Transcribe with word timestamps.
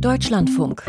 Deutschlandfunk. 0.00 0.82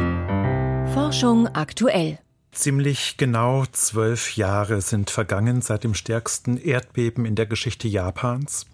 Forschung 0.93 1.47
aktuell. 1.47 2.19
Ziemlich 2.51 3.15
genau 3.17 3.65
zwölf 3.71 4.35
Jahre 4.35 4.81
sind 4.81 5.09
vergangen 5.09 5.61
seit 5.61 5.85
dem 5.85 5.93
stärksten 5.93 6.57
Erdbeben 6.57 7.25
in 7.25 7.35
der 7.35 7.45
Geschichte 7.45 7.87
Japans. 7.87 8.65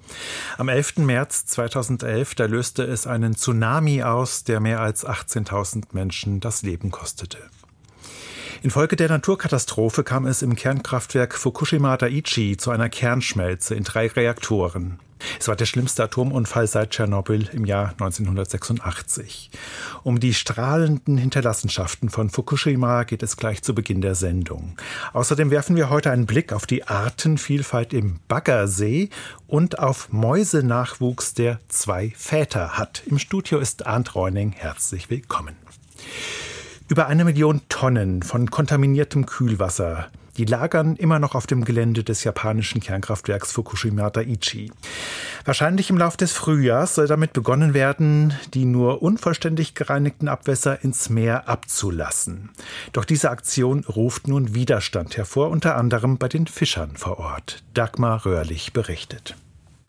Am 0.58 0.70
11. 0.70 0.98
März 0.98 1.46
2011, 1.46 2.34
da 2.36 2.46
löste 2.46 2.84
es 2.84 3.06
einen 3.06 3.36
Tsunami 3.36 4.02
aus, 4.02 4.44
der 4.44 4.60
mehr 4.60 4.80
als 4.80 5.06
18.000 5.06 5.86
Menschen 5.92 6.40
das 6.40 6.64
Leben 6.64 6.90
kostete. 6.90 7.38
Infolge 8.64 8.96
der 8.96 9.10
Naturkatastrophe 9.10 10.04
kam 10.04 10.26
es 10.26 10.42
im 10.42 10.56
Kernkraftwerk 10.56 11.36
Fukushima 11.36 11.96
Daiichi 11.98 12.58
zu 12.58 12.72
einer 12.72 12.90
Kernschmelze 12.90 13.76
in 13.76 13.84
drei 13.84 14.08
Reaktoren. 14.08 15.00
Es 15.40 15.48
war 15.48 15.56
der 15.56 15.66
schlimmste 15.66 16.04
Atomunfall 16.04 16.68
seit 16.68 16.92
Tschernobyl 16.92 17.50
im 17.54 17.66
Jahr 17.66 17.92
1986. 17.92 19.52
Um 20.04 20.20
die 20.20 20.34
strahlenden 20.34 21.18
Hinterlassenschaften 21.18 22.10
von 22.10 22.30
Fukushima 22.30 23.04
geht 23.04 23.24
es 23.24 23.38
gleich 23.38 23.62
zu 23.64 23.76
Beginn 23.76 24.02
der 24.02 24.16
Sendung. 24.16 24.78
Außerdem 25.14 25.52
werfen 25.52 25.76
wir 25.76 25.90
heute 25.90 26.12
einen 26.12 26.26
Blick 26.26 26.54
auf 26.54 26.66
die 26.66 26.88
Artenvielfalt 26.88 27.94
im 27.94 28.20
Baggersee 28.28 29.10
und 29.48 29.80
auf 29.80 30.12
Mäusenachwuchs, 30.12 31.34
der 31.34 31.60
zwei 31.68 32.14
Väter 32.16 32.78
hat. 32.78 33.04
Im 33.06 33.20
Studio 33.20 33.60
ist 33.60 33.86
Arndt 33.86 34.16
Reuning. 34.16 34.52
Herzlich 34.52 35.10
willkommen. 35.10 35.56
Über 36.90 37.08
eine 37.08 37.24
Million 37.24 37.62
Tonnen 37.70 38.24
von 38.24 38.52
kontaminiertem 38.52 39.26
Kühlwasser 39.26 40.10
die 40.38 40.46
lagern 40.46 40.96
immer 40.96 41.20
noch 41.20 41.36
auf 41.36 41.48
dem 41.48 41.64
Gelände 41.64 42.04
des 42.04 42.24
japanischen 42.24 42.82
Kernkraftwerks 42.82 43.52
Fukushima 43.52 44.10
Daiichi. 44.10 44.72
Wahrscheinlich 45.46 45.90
im 45.90 45.98
Laufe 45.98 46.18
des 46.18 46.32
Frühjahrs 46.32 46.96
soll 46.96 47.08
damit 47.08 47.34
begonnen 47.34 47.74
werden, 47.74 48.34
die 48.54 48.66
nur 48.66 49.02
unvollständig 49.02 49.76
gereinigten 49.76 50.28
Abwässer 50.28 50.84
ins 50.84 51.10
Meer 51.10 51.48
abzulassen. 51.48 52.50
Doch 52.94 53.06
diese 53.06 53.30
Aktion 53.30 53.84
ruft 53.84 54.28
nun 54.28 54.56
Widerstand 54.56 55.18
hervor, 55.18 55.50
unter 55.50 55.76
anderem 55.76 56.18
bei 56.18 56.30
den 56.30 56.48
Fischern 56.48 56.96
vor 56.96 57.20
Ort. 57.20 57.64
Dagmar 57.74 58.26
Röhrlich 58.26 58.74
berichtet. 58.74 59.36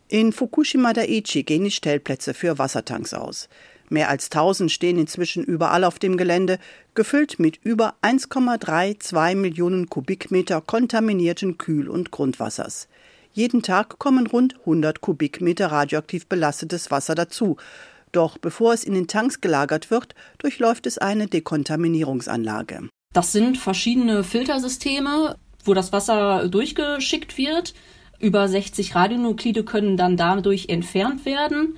In 0.07 0.33
Fukushima 0.33 0.93
Daiichi 0.93 1.43
gehen 1.43 1.63
die 1.63 1.71
Stellplätze 1.71 2.35
für 2.35 2.59
Wassertanks 2.59 3.13
aus. 3.13 3.49
Mehr 3.89 4.09
als 4.09 4.25
1000 4.25 4.71
stehen 4.71 4.97
inzwischen 4.97 5.43
überall 5.43 5.83
auf 5.83 5.99
dem 5.99 6.17
Gelände, 6.17 6.57
gefüllt 6.95 7.39
mit 7.39 7.59
über 7.63 7.95
1,32 8.01 9.35
Millionen 9.35 9.89
Kubikmeter 9.89 10.61
kontaminierten 10.61 11.57
Kühl- 11.57 11.89
und 11.89 12.11
Grundwassers. 12.11 12.87
Jeden 13.33 13.61
Tag 13.61 13.99
kommen 13.99 14.27
rund 14.27 14.55
100 14.61 15.01
Kubikmeter 15.01 15.67
radioaktiv 15.67 16.27
belastetes 16.27 16.89
Wasser 16.89 17.15
dazu. 17.15 17.57
Doch 18.11 18.37
bevor 18.37 18.73
es 18.73 18.85
in 18.85 18.93
den 18.93 19.07
Tanks 19.07 19.41
gelagert 19.41 19.91
wird, 19.91 20.15
durchläuft 20.37 20.87
es 20.87 20.97
eine 20.97 21.27
Dekontaminierungsanlage. 21.27 22.89
Das 23.13 23.33
sind 23.33 23.57
verschiedene 23.57 24.23
Filtersysteme, 24.23 25.35
wo 25.63 25.73
das 25.73 25.91
Wasser 25.91 26.47
durchgeschickt 26.47 27.37
wird. 27.37 27.73
Über 28.19 28.47
60 28.47 28.95
Radionuklide 28.95 29.63
können 29.63 29.97
dann 29.97 30.15
dadurch 30.15 30.69
entfernt 30.69 31.25
werden 31.25 31.77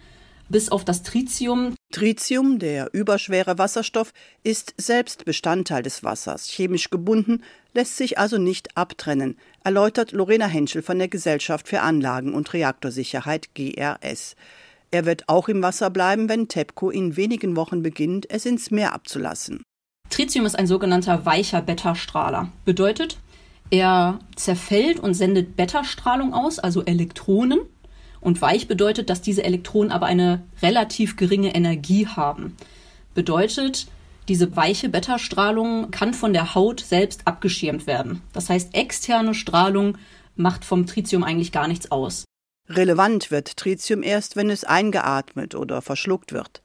bis 0.50 0.70
auf 0.70 0.86
das 0.86 1.04
Tritium. 1.04 1.76
Tritium, 1.92 2.60
der 2.60 2.94
überschwere 2.94 3.58
Wasserstoff, 3.58 4.14
ist 4.44 4.74
selbst 4.78 5.26
Bestandteil 5.26 5.84
des 5.84 6.04
Wassers, 6.04 6.48
chemisch 6.50 6.90
gebunden, 6.90 7.44
lässt 7.74 7.98
sich 7.98 8.18
also 8.18 8.38
nicht 8.38 8.76
abtrennen, 8.78 9.38
erläutert 9.64 10.12
Lorena 10.12 10.48
Henschel 10.48 10.82
von 10.82 10.98
der 10.98 11.08
Gesellschaft 11.08 11.68
für 11.68 11.82
Anlagen- 11.82 12.34
und 12.34 12.54
Reaktorsicherheit 12.54 13.54
GRS. 13.56 14.36
Er 14.92 15.06
wird 15.06 15.28
auch 15.28 15.50
im 15.50 15.62
Wasser 15.62 15.90
bleiben, 15.90 16.30
wenn 16.30 16.48
TEPCO 16.48 16.90
in 16.90 17.18
wenigen 17.18 17.56
Wochen 17.56 17.84
beginnt, 17.84 18.30
es 18.30 18.46
ins 18.46 18.72
Meer 18.72 18.94
abzulassen. 18.94 19.64
Tritium 20.10 20.46
ist 20.46 20.58
ein 20.58 20.68
sogenannter 20.68 21.26
weicher 21.26 21.62
Beta-Strahler. 21.62 22.50
Bedeutet, 22.64 23.18
er 23.70 24.20
zerfällt 24.36 25.00
und 25.00 25.14
sendet 25.14 25.58
Beta-Strahlung 25.58 26.34
aus, 26.34 26.60
also 26.60 26.86
Elektronen, 26.86 27.60
und 28.22 28.42
weich 28.42 28.68
bedeutet, 28.68 29.10
dass 29.10 29.22
diese 29.22 29.44
Elektronen 29.44 29.92
aber 29.92 30.06
eine 30.06 30.44
relativ 30.62 31.16
geringe 31.16 31.54
Energie 31.54 32.08
haben. 32.08 32.56
Bedeutet, 33.14 33.88
diese 34.28 34.56
weiche 34.56 34.90
Beta-Strahlung 34.90 35.92
kann 35.92 36.14
von 36.14 36.34
der 36.34 36.54
Haut 36.54 36.82
selbst 36.82 37.22
abgeschirmt 37.26 37.88
werden. 37.88 38.22
Das 38.34 38.50
heißt, 38.50 38.76
externe 38.76 39.34
Strahlung 39.34 39.98
macht 40.36 40.66
vom 40.66 40.86
Tritium 40.86 41.24
eigentlich 41.24 41.52
gar 41.52 41.68
nichts 41.68 41.92
aus. 41.92 42.26
Relevant 42.70 43.32
wird 43.32 43.56
Tritium 43.56 44.04
erst, 44.04 44.36
wenn 44.36 44.50
es 44.50 44.66
eingeatmet 44.66 45.56
oder 45.56 45.82
verschluckt 45.82 46.34
wird. 46.34 46.62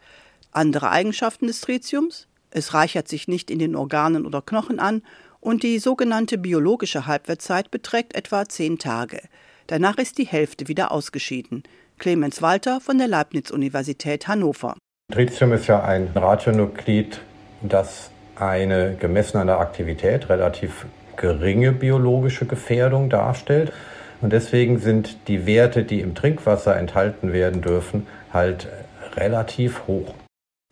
Andere 0.50 0.90
Eigenschaften 0.90 1.46
des 1.46 1.60
Tritiums? 1.60 2.26
Es 2.50 2.74
reichert 2.74 3.08
sich 3.08 3.28
nicht 3.28 3.50
in 3.50 3.58
den 3.58 3.76
Organen 3.76 4.26
oder 4.26 4.42
Knochen 4.42 4.80
an 4.80 5.02
und 5.40 5.62
die 5.62 5.78
sogenannte 5.78 6.38
biologische 6.38 7.06
Halbwertszeit 7.06 7.70
beträgt 7.70 8.14
etwa 8.14 8.48
zehn 8.48 8.78
Tage. 8.78 9.22
Danach 9.66 9.98
ist 9.98 10.18
die 10.18 10.26
Hälfte 10.26 10.68
wieder 10.68 10.92
ausgeschieden. 10.92 11.62
Clemens 11.98 12.42
Walter 12.42 12.80
von 12.80 12.98
der 12.98 13.08
Leibniz-Universität 13.08 14.28
Hannover. 14.28 14.76
Tritium 15.12 15.52
ist 15.52 15.66
ja 15.66 15.82
ein 15.82 16.10
Radionuklid, 16.14 17.20
das 17.62 18.10
eine 18.36 18.96
gemessen 18.96 19.38
an 19.38 19.46
der 19.46 19.60
Aktivität 19.60 20.28
relativ 20.28 20.86
geringe 21.16 21.72
biologische 21.72 22.46
Gefährdung 22.46 23.10
darstellt. 23.10 23.72
Und 24.20 24.32
deswegen 24.32 24.78
sind 24.78 25.28
die 25.28 25.46
Werte, 25.46 25.84
die 25.84 26.00
im 26.00 26.14
Trinkwasser 26.14 26.76
enthalten 26.76 27.32
werden 27.32 27.60
dürfen, 27.60 28.06
halt 28.32 28.68
relativ 29.16 29.86
hoch. 29.86 30.14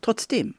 Trotzdem, 0.01 0.55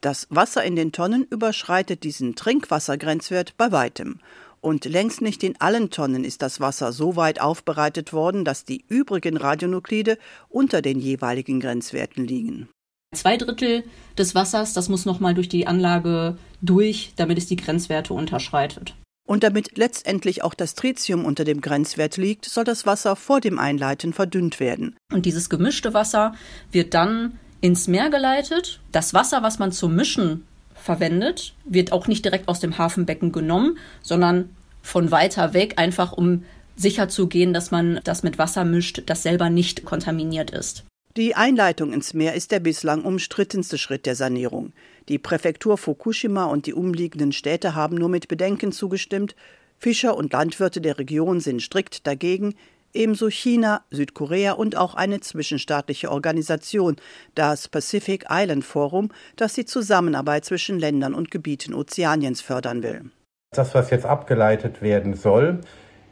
das 0.00 0.28
Wasser 0.30 0.62
in 0.62 0.76
den 0.76 0.92
Tonnen 0.92 1.26
überschreitet 1.28 2.04
diesen 2.04 2.36
Trinkwassergrenzwert 2.36 3.56
bei 3.56 3.72
weitem. 3.72 4.20
Und 4.60 4.84
längst 4.84 5.20
nicht 5.20 5.42
in 5.42 5.60
allen 5.60 5.90
Tonnen 5.90 6.24
ist 6.24 6.42
das 6.42 6.60
Wasser 6.60 6.92
so 6.92 7.16
weit 7.16 7.40
aufbereitet 7.40 8.12
worden, 8.12 8.44
dass 8.44 8.64
die 8.64 8.84
übrigen 8.88 9.36
Radionuklide 9.36 10.18
unter 10.48 10.82
den 10.82 10.98
jeweiligen 10.98 11.60
Grenzwerten 11.60 12.26
liegen. 12.26 12.68
Zwei 13.14 13.36
Drittel 13.36 13.84
des 14.18 14.34
Wassers, 14.34 14.74
das 14.74 14.88
muss 14.88 15.06
nochmal 15.06 15.34
durch 15.34 15.48
die 15.48 15.66
Anlage 15.66 16.36
durch, 16.60 17.12
damit 17.16 17.38
es 17.38 17.46
die 17.46 17.56
Grenzwerte 17.56 18.12
unterschreitet. 18.12 18.94
Und 19.26 19.42
damit 19.42 19.76
letztendlich 19.76 20.42
auch 20.42 20.54
das 20.54 20.74
Tritium 20.74 21.24
unter 21.26 21.44
dem 21.44 21.60
Grenzwert 21.60 22.16
liegt, 22.16 22.46
soll 22.46 22.64
das 22.64 22.86
Wasser 22.86 23.14
vor 23.14 23.40
dem 23.40 23.58
Einleiten 23.58 24.14
verdünnt 24.14 24.58
werden. 24.58 24.96
Und 25.12 25.26
dieses 25.26 25.50
gemischte 25.50 25.92
Wasser 25.92 26.34
wird 26.72 26.94
dann 26.94 27.38
ins 27.60 27.88
Meer 27.88 28.08
geleitet. 28.08 28.80
Das 28.90 29.12
Wasser, 29.12 29.42
was 29.42 29.58
man 29.58 29.70
zum 29.70 29.94
Mischen 29.94 30.46
verwendet, 30.88 31.52
wird 31.66 31.92
auch 31.92 32.06
nicht 32.06 32.24
direkt 32.24 32.48
aus 32.48 32.60
dem 32.60 32.78
Hafenbecken 32.78 33.30
genommen, 33.30 33.76
sondern 34.00 34.48
von 34.80 35.10
weiter 35.10 35.52
weg, 35.52 35.74
einfach 35.76 36.12
um 36.12 36.44
sicher 36.76 37.10
zu 37.10 37.26
gehen, 37.26 37.52
dass 37.52 37.70
man 37.70 38.00
das 38.04 38.22
mit 38.22 38.38
Wasser 38.38 38.64
mischt, 38.64 39.02
das 39.04 39.22
selber 39.22 39.50
nicht 39.50 39.84
kontaminiert 39.84 40.50
ist. 40.50 40.84
Die 41.14 41.34
Einleitung 41.34 41.92
ins 41.92 42.14
Meer 42.14 42.34
ist 42.34 42.52
der 42.52 42.60
bislang 42.60 43.02
umstrittenste 43.02 43.76
Schritt 43.76 44.06
der 44.06 44.14
Sanierung. 44.14 44.72
Die 45.10 45.18
Präfektur 45.18 45.76
Fukushima 45.76 46.46
und 46.46 46.64
die 46.64 46.72
umliegenden 46.72 47.32
Städte 47.32 47.74
haben 47.74 47.96
nur 47.96 48.08
mit 48.08 48.28
Bedenken 48.28 48.72
zugestimmt. 48.72 49.36
Fischer 49.76 50.16
und 50.16 50.32
Landwirte 50.32 50.80
der 50.80 50.98
Region 50.98 51.40
sind 51.40 51.60
strikt 51.60 52.06
dagegen, 52.06 52.54
ebenso 52.92 53.28
China, 53.30 53.82
Südkorea 53.90 54.52
und 54.52 54.76
auch 54.76 54.94
eine 54.94 55.20
zwischenstaatliche 55.20 56.10
Organisation, 56.10 56.96
das 57.34 57.68
Pacific 57.68 58.26
Island 58.30 58.64
Forum, 58.64 59.10
das 59.36 59.54
die 59.54 59.64
Zusammenarbeit 59.64 60.44
zwischen 60.44 60.78
Ländern 60.78 61.14
und 61.14 61.30
Gebieten 61.30 61.74
Ozeaniens 61.74 62.40
fördern 62.40 62.82
will. 62.82 63.10
Das, 63.54 63.74
was 63.74 63.90
jetzt 63.90 64.06
abgeleitet 64.06 64.82
werden 64.82 65.14
soll, 65.14 65.60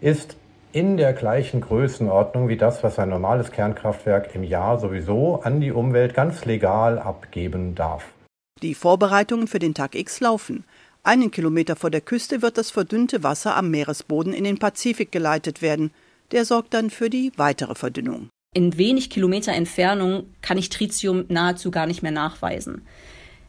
ist 0.00 0.36
in 0.72 0.96
der 0.96 1.12
gleichen 1.12 1.62
Größenordnung 1.62 2.48
wie 2.48 2.56
das, 2.56 2.82
was 2.82 2.98
ein 2.98 3.08
normales 3.08 3.50
Kernkraftwerk 3.50 4.34
im 4.34 4.44
Jahr 4.44 4.78
sowieso 4.78 5.40
an 5.42 5.60
die 5.60 5.72
Umwelt 5.72 6.14
ganz 6.14 6.44
legal 6.44 6.98
abgeben 6.98 7.74
darf. 7.74 8.04
Die 8.62 8.74
Vorbereitungen 8.74 9.48
für 9.48 9.58
den 9.58 9.74
Tag 9.74 9.94
X 9.94 10.20
laufen. 10.20 10.64
Einen 11.02 11.30
Kilometer 11.30 11.76
vor 11.76 11.90
der 11.90 12.00
Küste 12.00 12.42
wird 12.42 12.58
das 12.58 12.70
verdünnte 12.70 13.22
Wasser 13.22 13.56
am 13.56 13.70
Meeresboden 13.70 14.32
in 14.32 14.44
den 14.44 14.58
Pazifik 14.58 15.12
geleitet 15.12 15.62
werden. 15.62 15.92
Der 16.32 16.44
sorgt 16.44 16.74
dann 16.74 16.90
für 16.90 17.10
die 17.10 17.32
weitere 17.36 17.74
Verdünnung. 17.74 18.28
In 18.54 18.78
wenig 18.78 19.10
Kilometer 19.10 19.52
Entfernung 19.52 20.24
kann 20.40 20.58
ich 20.58 20.70
Tritium 20.70 21.24
nahezu 21.28 21.70
gar 21.70 21.86
nicht 21.86 22.02
mehr 22.02 22.12
nachweisen. 22.12 22.82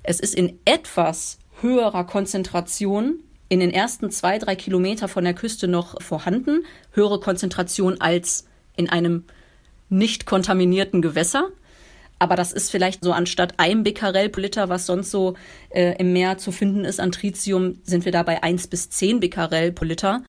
Es 0.03 0.19
ist 0.19 0.35
in 0.35 0.59
etwas 0.65 1.39
höherer 1.61 2.05
Konzentration 2.05 3.19
in 3.49 3.59
den 3.59 3.71
ersten 3.71 4.11
zwei, 4.11 4.37
drei 4.37 4.55
Kilometer 4.55 5.07
von 5.07 5.23
der 5.23 5.33
Küste 5.33 5.67
noch 5.67 6.01
vorhanden, 6.01 6.65
höhere 6.91 7.19
Konzentration 7.19 8.01
als 8.01 8.45
in 8.75 8.89
einem 8.89 9.23
nicht 9.89 10.25
kontaminierten 10.25 11.01
Gewässer. 11.01 11.49
Aber 12.19 12.35
das 12.35 12.51
ist 12.51 12.71
vielleicht 12.71 13.03
so 13.03 13.11
anstatt 13.11 13.59
einem 13.59 13.83
Becquerel 13.83 14.29
pro 14.29 14.41
Liter, 14.41 14.69
was 14.69 14.85
sonst 14.85 15.11
so 15.11 15.35
äh, 15.69 15.95
im 15.99 16.13
Meer 16.13 16.37
zu 16.37 16.51
finden 16.51 16.83
ist 16.83 16.99
an 16.99 17.11
Tritium, 17.11 17.79
sind 17.83 18.05
wir 18.05 18.11
da 18.11 18.23
bei 18.23 18.41
1 18.41 18.67
bis 18.67 18.89
10 18.89 19.19
Becquerel 19.19 19.71
pro 19.71 19.85
Liter. 19.85 20.23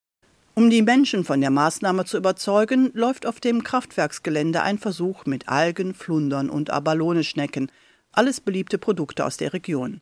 Um 0.58 0.70
die 0.70 0.82
Menschen 0.82 1.22
von 1.22 1.40
der 1.40 1.50
Maßnahme 1.50 2.04
zu 2.04 2.16
überzeugen, 2.16 2.90
läuft 2.92 3.26
auf 3.26 3.38
dem 3.38 3.62
Kraftwerksgelände 3.62 4.60
ein 4.60 4.78
Versuch 4.78 5.24
mit 5.24 5.48
Algen, 5.48 5.94
Flundern 5.94 6.50
und 6.50 6.70
Abalone-Schnecken, 6.70 7.70
alles 8.10 8.40
beliebte 8.40 8.76
Produkte 8.76 9.24
aus 9.24 9.36
der 9.36 9.52
Region. 9.52 10.00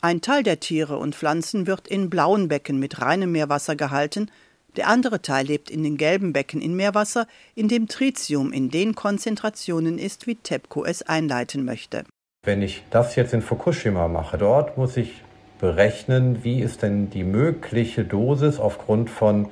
Ein 0.00 0.20
Teil 0.20 0.42
der 0.42 0.58
Tiere 0.58 0.96
und 0.96 1.14
Pflanzen 1.14 1.68
wird 1.68 1.86
in 1.86 2.10
blauen 2.10 2.48
Becken 2.48 2.80
mit 2.80 3.00
reinem 3.00 3.30
Meerwasser 3.30 3.76
gehalten, 3.76 4.32
der 4.74 4.88
andere 4.88 5.22
Teil 5.22 5.46
lebt 5.46 5.70
in 5.70 5.84
den 5.84 5.96
gelben 5.96 6.32
Becken 6.32 6.60
in 6.60 6.74
Meerwasser, 6.74 7.28
in 7.54 7.68
dem 7.68 7.86
Tritium 7.86 8.52
in 8.52 8.70
den 8.70 8.96
Konzentrationen 8.96 9.98
ist, 9.98 10.26
wie 10.26 10.34
TEPCO 10.34 10.84
es 10.84 11.02
einleiten 11.02 11.64
möchte. 11.64 12.02
Wenn 12.42 12.62
ich 12.62 12.82
das 12.90 13.14
jetzt 13.14 13.32
in 13.32 13.42
Fukushima 13.42 14.08
mache, 14.08 14.38
dort 14.38 14.76
muss 14.76 14.96
ich 14.96 15.22
berechnen, 15.60 16.42
wie 16.42 16.62
ist 16.62 16.82
denn 16.82 17.10
die 17.10 17.22
mögliche 17.22 18.04
Dosis 18.04 18.58
aufgrund 18.58 19.08
von 19.08 19.50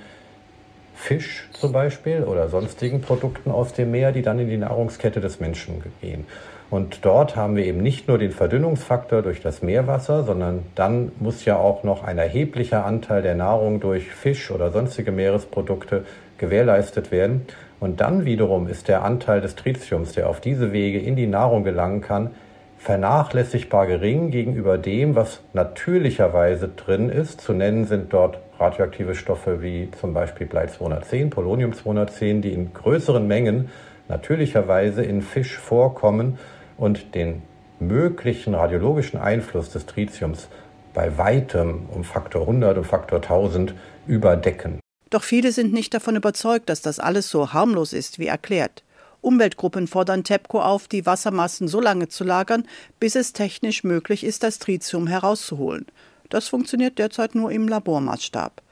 Fisch 0.95 1.49
zum 1.53 1.73
Beispiel 1.73 2.25
oder 2.25 2.49
sonstigen 2.49 3.01
Produkten 3.01 3.51
aus 3.51 3.73
dem 3.73 3.91
Meer, 3.91 4.13
die 4.13 4.23
dann 4.23 4.39
in 4.39 4.49
die 4.49 4.57
Nahrungskette 4.57 5.21
des 5.21 5.41
Menschen 5.41 5.83
gehen. 6.01 6.27
Und 6.71 7.05
dort 7.05 7.37
haben 7.37 7.57
wir 7.57 7.67
eben 7.67 7.83
nicht 7.83 8.09
nur 8.09 8.17
den 8.17 8.31
Verdünnungsfaktor 8.31 9.21
durch 9.21 9.43
das 9.43 9.61
Meerwasser, 9.61 10.25
sondern 10.25 10.63
dann 10.75 11.13
muss 11.21 11.45
ja 11.45 11.57
auch 11.57 11.85
noch 11.85 12.03
ein 12.03 12.17
erheblicher 12.17 12.87
Anteil 12.87 13.21
der 13.21 13.35
Nahrung 13.35 13.81
durch 13.81 14.11
Fisch 14.11 14.51
oder 14.51 14.71
sonstige 14.71 15.13
Meeresprodukte 15.13 16.05
gewährleistet 16.39 17.11
werden. 17.11 17.47
Und 17.79 18.01
dann 18.01 18.25
wiederum 18.25 18.69
ist 18.69 18.89
der 18.89 19.05
Anteil 19.05 19.41
des 19.41 19.55
Tritiums, 19.55 20.13
der 20.13 20.31
auf 20.31 20.41
diese 20.41 20.73
Wege 20.73 20.99
in 20.99 21.15
die 21.15 21.27
Nahrung 21.27 21.63
gelangen 21.63 22.01
kann, 22.01 22.31
vernachlässigbar 22.79 23.87
gering 23.87 24.31
gegenüber 24.31 24.79
dem, 24.79 25.15
was 25.15 25.41
natürlicherweise 25.53 26.69
drin 26.69 27.11
ist. 27.11 27.41
Zu 27.41 27.53
nennen 27.53 27.85
sind 27.85 28.13
dort 28.13 28.39
radioaktive 28.63 29.15
Stoffe 29.15 29.61
wie 29.63 29.91
zum 30.01 30.15
Beispiel 30.15 30.47
Blei 30.47 30.67
210, 30.67 31.31
Polonium 31.31 31.73
210, 31.73 32.43
die 32.43 32.53
in 32.53 32.73
größeren 32.73 33.27
Mengen 33.27 33.71
natürlicherweise 34.09 35.03
in 35.03 35.23
Fisch 35.23 35.59
vorkommen 35.59 36.39
und 36.77 37.15
den 37.15 37.43
möglichen 37.81 38.55
radiologischen 38.55 39.21
Einfluss 39.21 39.71
des 39.71 39.87
Tritiums 39.87 40.49
bei 40.95 41.19
weitem 41.19 41.87
um 41.91 42.05
Faktor 42.05 42.43
100 42.43 42.79
und 42.79 42.85
Faktor 42.85 43.19
1000 43.19 43.75
überdecken. 44.07 44.81
Doch 45.11 45.23
viele 45.25 45.53
sind 45.53 45.73
nicht 45.73 45.93
davon 45.93 46.17
überzeugt, 46.17 46.69
dass 46.69 46.81
das 46.81 46.99
alles 46.99 47.29
so 47.29 47.53
harmlos 47.53 47.93
ist, 47.93 48.19
wie 48.19 48.27
erklärt. 48.27 48.83
Umweltgruppen 49.21 49.87
fordern 49.87 50.25
TEPCO 50.25 50.61
auf, 50.61 50.89
die 50.89 51.07
Wassermassen 51.07 51.69
so 51.69 51.81
lange 51.81 52.09
zu 52.09 52.25
lagern, 52.25 52.67
bis 52.99 53.15
es 53.15 53.33
technisch 53.33 53.85
möglich 53.85 54.25
ist, 54.25 54.43
das 54.43 54.59
Tritium 54.59 55.07
herauszuholen. 55.07 55.87
Das 56.33 56.49
funktioniert 56.49 56.99
derzeit 56.99 57.35
nur 57.35 57.53
im 57.53 57.69
Labormaßstab. 57.69 58.63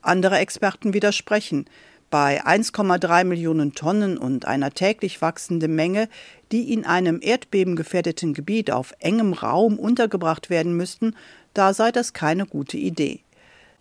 Andere 0.00 0.38
Experten 0.38 0.94
widersprechen. 0.94 1.66
Bei 2.08 2.42
1,3 2.46 3.24
Millionen 3.24 3.74
Tonnen 3.74 4.16
und 4.16 4.46
einer 4.46 4.70
täglich 4.70 5.20
wachsenden 5.20 5.74
Menge, 5.74 6.08
die 6.50 6.72
in 6.72 6.86
einem 6.86 7.20
erdbebengefährdeten 7.20 8.32
Gebiet 8.32 8.70
auf 8.70 8.94
engem 9.00 9.34
Raum 9.34 9.78
untergebracht 9.78 10.48
werden 10.48 10.74
müssten, 10.74 11.14
da 11.52 11.74
sei 11.74 11.92
das 11.92 12.14
keine 12.14 12.46
gute 12.46 12.78
Idee. 12.78 13.20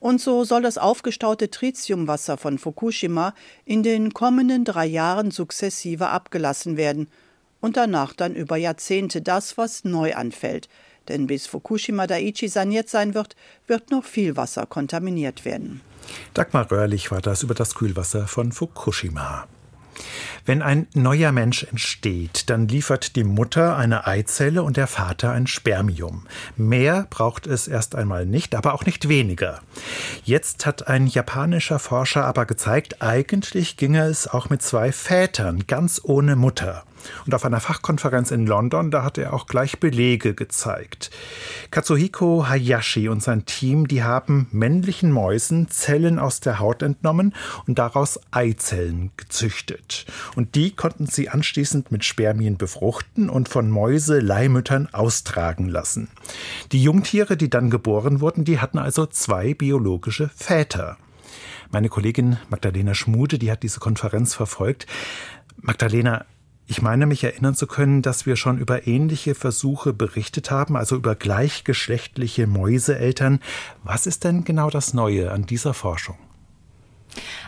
Und 0.01 0.19
so 0.19 0.44
soll 0.44 0.62
das 0.62 0.77
aufgestaute 0.77 1.50
Tritiumwasser 1.50 2.35
von 2.35 2.57
Fukushima 2.57 3.33
in 3.63 3.83
den 3.83 4.13
kommenden 4.13 4.65
drei 4.65 4.85
Jahren 4.85 5.31
sukzessive 5.31 6.09
abgelassen 6.09 6.75
werden 6.75 7.07
und 7.62 7.77
danach 7.77 8.12
dann 8.12 8.35
über 8.35 8.57
Jahrzehnte 8.57 9.21
das, 9.21 9.57
was 9.57 9.85
neu 9.85 10.13
anfällt, 10.13 10.68
denn 11.07 11.27
bis 11.27 11.47
Fukushima 11.47 12.07
Daiichi 12.07 12.47
saniert 12.47 12.89
sein 12.89 13.13
wird, 13.13 13.35
wird 13.67 13.91
noch 13.91 14.03
viel 14.03 14.37
Wasser 14.37 14.65
kontaminiert 14.65 15.45
werden. 15.45 15.81
Dagmar 16.33 16.71
Röhrlich 16.71 17.11
war 17.11 17.21
das 17.21 17.43
über 17.43 17.53
das 17.53 17.75
Kühlwasser 17.75 18.27
von 18.27 18.51
Fukushima. 18.51 19.47
Wenn 20.45 20.61
ein 20.61 20.87
neuer 20.93 21.31
Mensch 21.31 21.63
entsteht, 21.63 22.49
dann 22.49 22.67
liefert 22.67 23.15
die 23.15 23.23
Mutter 23.23 23.75
eine 23.75 24.07
Eizelle 24.07 24.63
und 24.63 24.77
der 24.77 24.87
Vater 24.87 25.31
ein 25.31 25.47
Spermium. 25.47 26.25
Mehr 26.55 27.05
braucht 27.09 27.47
es 27.47 27.67
erst 27.67 27.95
einmal 27.95 28.25
nicht, 28.25 28.55
aber 28.55 28.73
auch 28.73 28.85
nicht 28.85 29.09
weniger. 29.09 29.59
Jetzt 30.23 30.65
hat 30.65 30.87
ein 30.87 31.07
japanischer 31.07 31.79
Forscher 31.79 32.25
aber 32.25 32.45
gezeigt, 32.45 33.01
eigentlich 33.01 33.77
ginge 33.77 34.05
es 34.05 34.27
auch 34.27 34.49
mit 34.49 34.61
zwei 34.61 34.91
Vätern, 34.91 35.67
ganz 35.67 36.01
ohne 36.03 36.35
Mutter. 36.35 36.83
Und 37.25 37.33
auf 37.33 37.45
einer 37.45 37.59
Fachkonferenz 37.59 38.31
in 38.31 38.45
London, 38.45 38.91
da 38.91 39.03
hat 39.03 39.17
er 39.17 39.33
auch 39.33 39.47
gleich 39.47 39.79
Belege 39.79 40.33
gezeigt. 40.33 41.11
Katsuhiko 41.71 42.47
Hayashi 42.47 43.09
und 43.09 43.21
sein 43.23 43.45
Team, 43.45 43.87
die 43.87 44.03
haben 44.03 44.47
männlichen 44.51 45.11
Mäusen 45.11 45.69
Zellen 45.69 46.19
aus 46.19 46.39
der 46.39 46.59
Haut 46.59 46.81
entnommen 46.81 47.33
und 47.67 47.79
daraus 47.79 48.19
Eizellen 48.31 49.11
gezüchtet. 49.17 50.05
Und 50.35 50.55
die 50.55 50.71
konnten 50.75 51.05
sie 51.05 51.29
anschließend 51.29 51.91
mit 51.91 52.05
Spermien 52.05 52.57
befruchten 52.57 53.29
und 53.29 53.49
von 53.49 53.69
Mäuse-Leihmüttern 53.69 54.89
austragen 54.93 55.67
lassen. 55.67 56.09
Die 56.71 56.81
Jungtiere, 56.81 57.37
die 57.37 57.49
dann 57.49 57.69
geboren 57.69 58.21
wurden, 58.21 58.45
die 58.45 58.59
hatten 58.59 58.77
also 58.77 59.05
zwei 59.05 59.53
biologische 59.53 60.29
Väter. 60.35 60.97
Meine 61.71 61.89
Kollegin 61.89 62.37
Magdalena 62.49 62.95
Schmude, 62.95 63.37
die 63.37 63.51
hat 63.51 63.61
diese 63.61 63.79
Konferenz 63.79 64.33
verfolgt. 64.33 64.87
Magdalena, 65.61 66.25
ich 66.69 66.83
meine 66.83 67.07
mich 67.07 67.24
erinnern 67.24 67.56
zu 67.56 67.66
können, 67.66 68.04
dass 68.04 68.27
wir 68.27 68.36
schon 68.36 68.60
über 68.60 68.86
ähnliche 68.86 69.33
Versuche 69.33 69.92
berichtet 69.92 70.51
haben, 70.51 70.77
also 70.77 70.95
über 70.95 71.16
gleichgeschlechtliche 71.16 72.45
Mäuseeltern. 72.45 73.39
Was 73.83 74.06
ist 74.06 74.24
denn 74.24 74.44
genau 74.44 74.69
das 74.69 74.94
Neue 74.94 75.31
an 75.31 75.48
dieser 75.48 75.74
Forschung? 75.74 76.16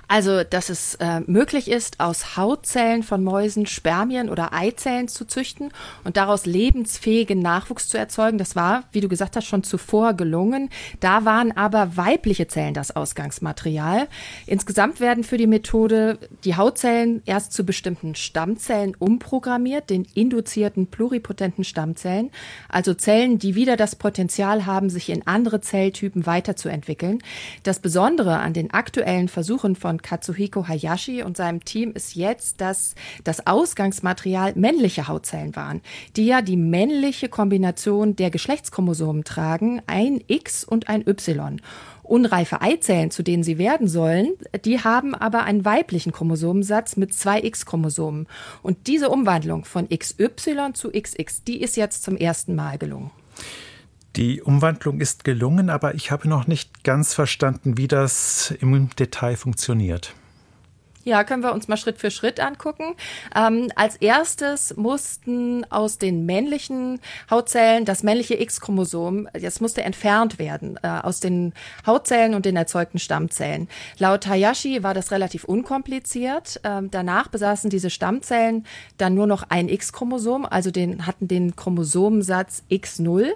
Also, 0.08 0.44
dass 0.44 0.70
es 0.70 0.96
äh, 0.96 1.22
möglich 1.22 1.70
ist, 1.70 2.00
aus 2.00 2.38
Hautzellen 2.38 3.04
von 3.04 3.24
Mäusen 3.24 3.66
Spermien 3.66 4.30
oder 4.30 4.54
Eizellen 4.54 5.08
zu 5.08 5.26
züchten 5.26 5.70
und 6.04 6.18
daraus 6.18 6.46
lebensfähigen 6.46 7.40
Nachwuchs 7.40 7.88
zu 7.88 7.98
erzeugen. 7.98 8.38
Das 8.38 8.56
war, 8.56 8.84
wie 8.92 9.02
du 9.02 9.08
gesagt 9.08 9.36
hast, 9.36 9.46
schon 9.46 9.64
zuvor 9.64 10.14
gelungen. 10.14 10.70
Da 11.00 11.26
waren 11.26 11.56
aber 11.56 11.96
weibliche 11.98 12.48
Zellen 12.48 12.74
das 12.74 12.96
Ausgangsmaterial. 12.96 14.08
Insgesamt 14.46 15.00
werden 15.00 15.24
für 15.24 15.38
die 15.38 15.48
Methode 15.48 16.18
die 16.44 16.56
Hautzellen 16.56 17.22
erst 17.26 17.54
zu 17.54 17.66
bestimmten 17.66 18.16
Stammzellen 18.16 18.96
umprogrammiert, 18.98 19.90
den 19.90 20.06
induzierten 20.14 20.88
pluripotenten 20.88 21.64
Stammzellen, 21.64 22.32
also 22.68 22.94
Zellen, 22.94 23.40
die 23.40 23.56
wieder 23.56 23.78
das 23.78 23.96
Potenzial 23.96 24.66
haben, 24.66 24.90
sich 24.90 25.10
in 25.10 25.26
andere 25.28 25.62
Zelltypen 25.62 26.26
weiterzuentwickeln. 26.26 27.20
Das 27.64 27.80
Besondere 27.80 28.40
an 28.40 28.54
den 28.54 28.72
aktuellen 28.72 29.28
Versuchen 29.28 29.61
von 29.76 30.02
Katsuhiko 30.02 30.68
Hayashi 30.68 31.24
und 31.24 31.38
seinem 31.38 31.64
Team 31.64 31.92
ist 31.94 32.16
jetzt, 32.16 32.62
dass 32.62 32.96
das 33.24 33.46
Ausgangsmaterial 33.46 34.54
männliche 34.56 35.08
Hautzellen 35.08 35.56
waren, 35.56 35.82
die 36.16 36.26
ja 36.26 36.42
die 36.42 36.58
männliche 36.58 37.30
Kombination 37.30 38.16
der 38.16 38.32
Geschlechtschromosomen 38.32 39.24
tragen, 39.24 39.82
ein 39.88 40.22
X 40.28 40.64
und 40.64 40.90
ein 40.90 41.08
Y. 41.08 41.62
Unreife 42.04 42.62
Eizellen, 42.62 43.12
zu 43.12 43.24
denen 43.24 43.44
sie 43.44 43.58
werden 43.58 43.88
sollen, 43.88 44.34
die 44.66 44.80
haben 44.80 45.16
aber 45.16 45.44
einen 45.44 45.64
weiblichen 45.64 46.12
Chromosomensatz 46.12 46.98
mit 46.98 47.14
zwei 47.14 47.42
X-Chromosomen. 47.42 48.28
Und 48.64 48.88
diese 48.88 49.10
Umwandlung 49.10 49.64
von 49.64 49.88
XY 49.88 50.74
zu 50.74 50.92
XX, 50.92 51.44
die 51.46 51.62
ist 51.62 51.78
jetzt 51.78 52.04
zum 52.04 52.18
ersten 52.18 52.56
Mal 52.56 52.78
gelungen. 52.78 53.12
Die 54.18 54.42
Umwandlung 54.42 55.00
ist 55.00 55.24
gelungen, 55.24 55.70
aber 55.70 55.96
ich 55.96 56.12
habe 56.12 56.28
noch 56.28 56.46
nicht 56.46 56.84
ganz 56.84 57.14
verstanden, 57.14 57.78
wie 57.78 57.88
das 57.88 58.54
im 58.60 58.90
Detail 58.98 59.38
funktioniert. 59.38 60.14
Ja, 61.04 61.24
können 61.24 61.42
wir 61.42 61.54
uns 61.54 61.68
mal 61.68 61.78
Schritt 61.78 61.98
für 61.98 62.12
Schritt 62.12 62.40
angucken. 62.40 62.96
Ähm, 63.36 63.70
als 63.76 63.96
erstes 63.96 64.76
mussten 64.78 65.66
aus 65.72 65.98
den 65.98 66.28
männlichen 66.28 67.00
Hautzellen 67.30 67.86
das 67.86 68.04
männliche 68.04 68.40
X-Chromosom, 68.40 69.28
das 69.34 69.62
musste 69.62 69.82
entfernt 69.82 70.38
werden 70.38 70.78
äh, 70.84 70.88
aus 70.88 71.20
den 71.20 71.54
Hautzellen 71.88 72.36
und 72.36 72.46
den 72.46 72.56
erzeugten 72.56 73.00
Stammzellen. 73.00 73.68
Laut 73.98 74.28
Hayashi 74.28 74.84
war 74.84 74.94
das 74.94 75.12
relativ 75.12 75.44
unkompliziert. 75.44 76.60
Ähm, 76.64 76.92
danach 76.92 77.30
besaßen 77.30 77.72
diese 77.72 77.90
Stammzellen 77.90 78.68
dann 78.98 79.16
nur 79.16 79.26
noch 79.26 79.44
ein 79.50 79.70
X-Chromosom, 79.70 80.46
also 80.46 80.70
den, 80.70 81.08
hatten 81.08 81.28
den 81.28 81.56
Chromosomensatz 81.56 82.64
X0. 82.70 83.30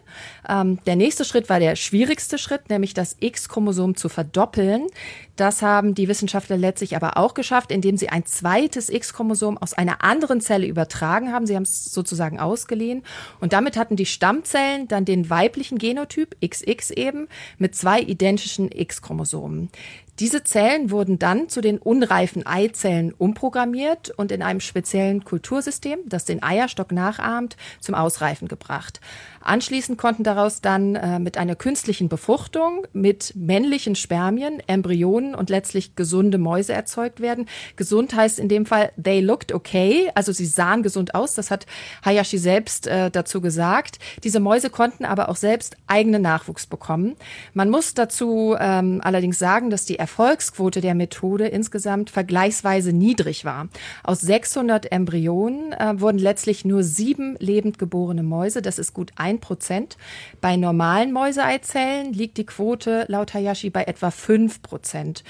Ähm, 0.47 0.79
der 0.85 0.95
nächste 0.95 1.25
Schritt 1.25 1.49
war 1.49 1.59
der 1.59 1.75
schwierigste 1.75 2.37
Schritt, 2.37 2.69
nämlich 2.69 2.93
das 2.93 3.15
X-Chromosom 3.19 3.95
zu 3.95 4.07
verdoppeln. 4.07 4.87
Das 5.35 5.61
haben 5.61 5.95
die 5.95 6.07
Wissenschaftler 6.07 6.57
letztlich 6.57 6.95
aber 6.95 7.17
auch 7.17 7.33
geschafft, 7.33 7.71
indem 7.71 7.97
sie 7.97 8.09
ein 8.09 8.25
zweites 8.25 8.89
X-Chromosom 8.89 9.57
aus 9.57 9.73
einer 9.73 10.03
anderen 10.03 10.39
Zelle 10.39 10.65
übertragen 10.65 11.33
haben. 11.33 11.45
Sie 11.45 11.55
haben 11.55 11.63
es 11.63 11.85
sozusagen 11.85 12.39
ausgeliehen. 12.39 13.03
Und 13.41 13.51
damit 13.51 13.75
hatten 13.75 13.97
die 13.97 14.05
Stammzellen 14.05 14.87
dann 14.87 15.03
den 15.03 15.29
weiblichen 15.29 15.77
Genotyp 15.77 16.35
XX 16.45 16.91
eben 16.91 17.27
mit 17.57 17.75
zwei 17.75 17.99
identischen 17.99 18.71
X-Chromosomen. 18.71 19.69
Diese 20.19 20.45
Zellen 20.45 20.91
wurden 20.91 21.19
dann 21.19 21.49
zu 21.49 21.59
den 21.59 21.77
unreifen 21.77 22.45
Eizellen 22.45 23.13
umprogrammiert 23.17 24.11
und 24.11 24.31
in 24.31 24.41
einem 24.41 24.61
speziellen 24.61 25.25
Kultursystem, 25.25 25.99
das 26.05 26.23
den 26.23 26.41
Eierstock 26.41 26.93
nachahmt, 26.93 27.57
zum 27.81 27.95
Ausreifen 27.95 28.47
gebracht. 28.47 29.01
Anschließend 29.41 29.97
konnten 29.97 30.23
daraus 30.23 30.61
dann 30.61 30.95
äh, 30.95 31.19
mit 31.19 31.37
einer 31.37 31.55
künstlichen 31.55 32.09
Befruchtung 32.09 32.87
mit 32.93 33.33
männlichen 33.35 33.95
Spermien 33.95 34.59
Embryonen 34.65 35.35
und 35.35 35.51
letztlich 35.51 35.95
gesunde 35.95 36.37
Mäuse 36.37 36.73
erzeugt 36.73 37.19
werden. 37.19 37.47
Gesund 37.75 38.15
heißt 38.15 38.39
in 38.39 38.49
dem 38.49 38.65
Fall, 38.65 38.91
they 39.01 39.19
looked 39.19 39.51
okay, 39.51 40.09
also 40.15 40.31
sie 40.31 40.47
sahen 40.47 40.81
gesund 40.81 41.13
aus. 41.13 41.35
Das 41.35 41.51
hat 41.51 41.67
Hayashi 42.03 42.39
selbst 42.39 42.87
äh, 42.87 43.11
dazu 43.11 43.39
gesagt. 43.39 43.99
Diese 44.23 44.39
Mäuse 44.39 44.71
konnten 44.71 45.05
aber 45.05 45.29
auch 45.29 45.35
selbst 45.35 45.77
eigenen 45.85 46.23
Nachwuchs 46.23 46.65
bekommen. 46.65 47.15
Man 47.53 47.69
muss 47.69 47.93
dazu 47.93 48.55
ähm, 48.59 49.01
allerdings 49.03 49.37
sagen, 49.37 49.69
dass 49.69 49.85
die 49.85 49.99
Erfolgsquote 50.05 50.81
der 50.81 50.95
Methode 50.95 51.47
insgesamt 51.47 52.09
vergleichsweise 52.09 52.93
niedrig 52.93 53.45
war. 53.45 53.69
Aus 54.03 54.21
600 54.21 54.91
Embryonen 54.91 55.73
äh, 55.73 55.99
wurden 55.99 56.19
letztlich 56.19 56.65
nur 56.65 56.83
sieben 56.83 57.35
lebend 57.39 57.79
geborene 57.79 58.23
Mäuse. 58.23 58.61
Das 58.61 58.79
ist 58.79 58.93
gut 58.93 59.11
ein 59.17 59.35
1 59.35 59.41
Prozent. 59.41 59.97
Bei 60.41 60.55
normalen 60.55 61.11
Mäuseeizellen 61.11 62.13
liegt 62.13 62.37
die 62.37 62.45
Quote 62.45 63.05
laut 63.07 63.33
Hayashi 63.33 63.69
bei 63.69 63.83
etwa 63.83 64.11
5 64.11 64.61
Prozent. 64.61 65.23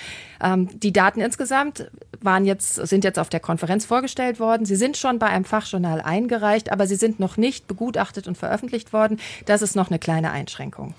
Ähm, 0.43 0.69
die 0.79 0.91
Daten 0.93 1.21
insgesamt 1.21 1.89
waren 2.21 2.45
jetzt, 2.45 2.75
sind 2.75 3.03
jetzt 3.03 3.19
auf 3.19 3.29
der 3.29 3.39
Konferenz 3.39 3.85
vorgestellt 3.85 4.39
worden. 4.39 4.65
Sie 4.65 4.75
sind 4.75 4.97
schon 4.97 5.19
bei 5.19 5.27
einem 5.27 5.45
Fachjournal 5.45 6.01
eingereicht, 6.01 6.71
aber 6.71 6.87
sie 6.87 6.95
sind 6.95 7.19
noch 7.19 7.37
nicht 7.37 7.67
begutachtet 7.67 8.27
und 8.27 8.37
veröffentlicht 8.37 8.93
worden. 8.93 9.19
Das 9.45 9.61
ist 9.61 9.75
noch 9.75 9.89
eine 9.89 9.99
kleine 9.99 10.31
Einschränkung. 10.31 10.93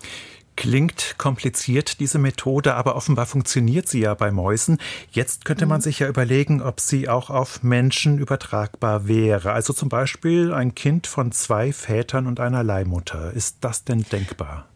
Klingt 0.56 1.16
kompliziert, 1.18 2.00
diese 2.00 2.18
Methode, 2.18 2.74
aber 2.74 2.96
offenbar 2.96 3.26
funktioniert 3.26 3.88
sie 3.88 4.00
ja 4.00 4.14
bei 4.14 4.30
Mäusen. 4.30 4.78
Jetzt 5.10 5.44
könnte 5.44 5.66
man 5.66 5.78
mhm. 5.78 5.82
sich 5.82 5.98
ja 5.98 6.08
überlegen, 6.08 6.62
ob 6.62 6.80
sie 6.80 7.08
auch 7.08 7.30
auf 7.30 7.62
Menschen 7.62 8.18
übertragbar 8.18 9.06
wäre. 9.06 9.52
Also 9.52 9.72
zum 9.72 9.88
Beispiel 9.88 10.52
ein 10.52 10.74
Kind 10.74 11.06
von 11.06 11.30
zwei 11.32 11.72
Vätern 11.72 12.26
und 12.26 12.40
einer 12.40 12.64
Leihmutter. 12.64 13.32
Ist 13.32 13.58
das 13.60 13.84
denn 13.84 14.04
denkbar? 14.10 14.66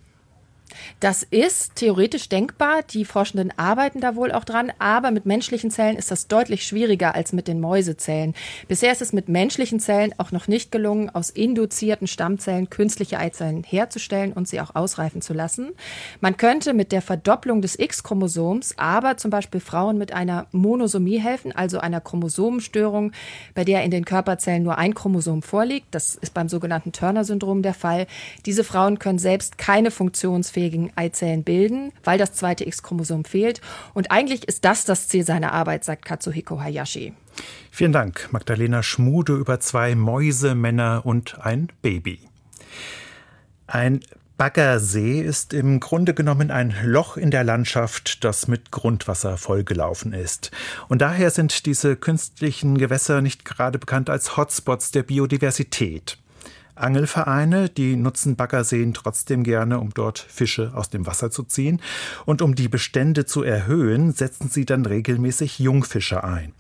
Das 1.01 1.23
ist 1.23 1.77
theoretisch 1.77 2.29
denkbar. 2.29 2.83
Die 2.83 3.05
Forschenden 3.05 3.53
arbeiten 3.57 4.01
da 4.01 4.17
wohl 4.17 4.33
auch 4.33 4.45
dran. 4.45 4.73
Aber 4.79 5.11
mit 5.11 5.27
menschlichen 5.27 5.71
Zellen 5.71 5.97
ist 5.97 6.11
das 6.11 6.29
deutlich 6.29 6.65
schwieriger 6.65 7.15
als 7.15 7.33
mit 7.33 7.49
den 7.49 7.61
Mäusezellen. 7.61 8.35
Bisher 8.69 8.93
ist 8.93 9.03
es 9.03 9.13
mit 9.13 9.29
menschlichen 9.29 9.81
Zellen 9.81 10.15
auch 10.19 10.33
noch 10.33 10.49
nicht 10.49 10.73
gelungen, 10.73 11.11
aus 11.11 11.31
induzierten 11.31 12.07
Stammzellen 12.07 12.71
künstliche 12.71 13.19
Eizellen 13.19 13.63
herzustellen 13.63 14.33
und 14.33 14.49
sie 14.49 14.61
auch 14.61 14.75
ausreifen 14.75 15.23
zu 15.23 15.33
lassen. 15.33 15.71
Man 16.21 16.37
könnte 16.37 16.75
mit 16.75 16.93
der 16.93 17.03
Verdopplung 17.03 17.63
des 17.63 17.79
X-Chromosoms 17.79 18.75
aber 18.77 19.17
zum 19.17 19.31
Beispiel 19.31 19.61
Frauen 19.61 19.99
mit 19.99 20.13
einer 20.13 20.47
Monosomie 20.53 21.19
helfen, 21.19 21.53
also 21.53 21.79
einer 21.79 22.01
Chromosomenstörung, 22.01 23.13
bei 23.55 23.65
der 23.65 23.85
in 23.85 23.91
den 23.91 24.05
Körperzellen 24.05 24.63
nur 24.63 24.79
ein 24.79 24.95
Chromosom 24.95 25.43
vorliegt. 25.43 25.89
Das 25.91 26.15
ist 26.15 26.35
beim 26.35 26.49
sogenannten 26.49 26.93
Turner-Syndrom 26.93 27.63
der 27.63 27.75
Fall. 27.75 28.07
Diese 28.47 28.65
Frauen 28.65 28.99
können 28.99 29.19
selbst 29.19 29.59
keine 29.59 29.91
funktionsfähige 29.91 30.70
funktionsfähigen 30.71 30.93
Eizellen 30.97 31.45
bilden, 31.45 31.93
weil 32.05 32.19
das 32.19 32.33
zweite 32.33 32.67
X-Chromosom 32.67 33.25
fehlt. 33.25 33.61
Und 33.95 34.11
eigentlich 34.11 34.47
ist 34.47 34.65
das 34.65 34.85
das 34.85 35.09
Ziel 35.09 35.25
seiner 35.25 35.53
Arbeit, 35.53 35.85
sagt 35.85 36.05
Katsuhiko 36.05 36.61
Hayashi. 36.61 37.13
Vielen 37.71 37.93
Dank, 37.93 38.29
Magdalena 38.31 38.83
Schmude, 38.83 39.35
über 39.35 39.61
zwei 39.61 39.95
Mäuse, 39.95 40.55
Männer 40.55 41.03
und 41.05 41.39
ein 41.41 41.69
Baby. 41.83 42.21
Ein 43.67 44.01
Baggersee 44.37 45.21
ist 45.21 45.53
im 45.53 45.81
Grunde 45.81 46.15
genommen 46.15 46.51
ein 46.51 46.75
Loch 46.83 47.19
in 47.19 47.31
der 47.31 47.45
Landschaft, 47.45 48.25
das 48.25 48.49
mit 48.49 48.71
Grundwasser 48.71 49.37
vollgelaufen 49.37 50.15
ist. 50.15 50.51
Und 50.89 51.03
daher 51.03 51.31
sind 51.31 51.67
diese 51.67 51.95
künstlichen 51.95 52.79
Gewässer 52.79 53.21
nicht 53.21 53.45
gerade 53.45 53.79
bekannt 53.79 54.09
als 54.09 54.39
Hotspots 54.39 54.93
der 54.93 55.03
Biodiversität. 55.03 56.17
Angelvereine, 56.75 57.69
die 57.69 57.97
nutzen 57.97 58.37
Baggerseen 58.37 58.95
trotzdem 58.95 59.43
gerne, 59.43 59.79
um 59.79 59.91
dort 59.95 60.19
Fische 60.19 60.73
aus 60.75 60.91
dem 60.91 61.07
Wasser 61.07 61.31
zu 61.31 61.43
ziehen. 61.43 61.81
Und 62.27 62.43
um 62.43 62.55
die 62.55 62.69
Bestände 62.69 63.27
zu 63.27 63.43
erhöhen, 63.43 64.13
setzen 64.13 64.49
sie 64.49 64.65
dann 64.65 64.87
regelmäßig 64.87 65.59
Jungfische 65.59 66.25
ein. 66.25 66.53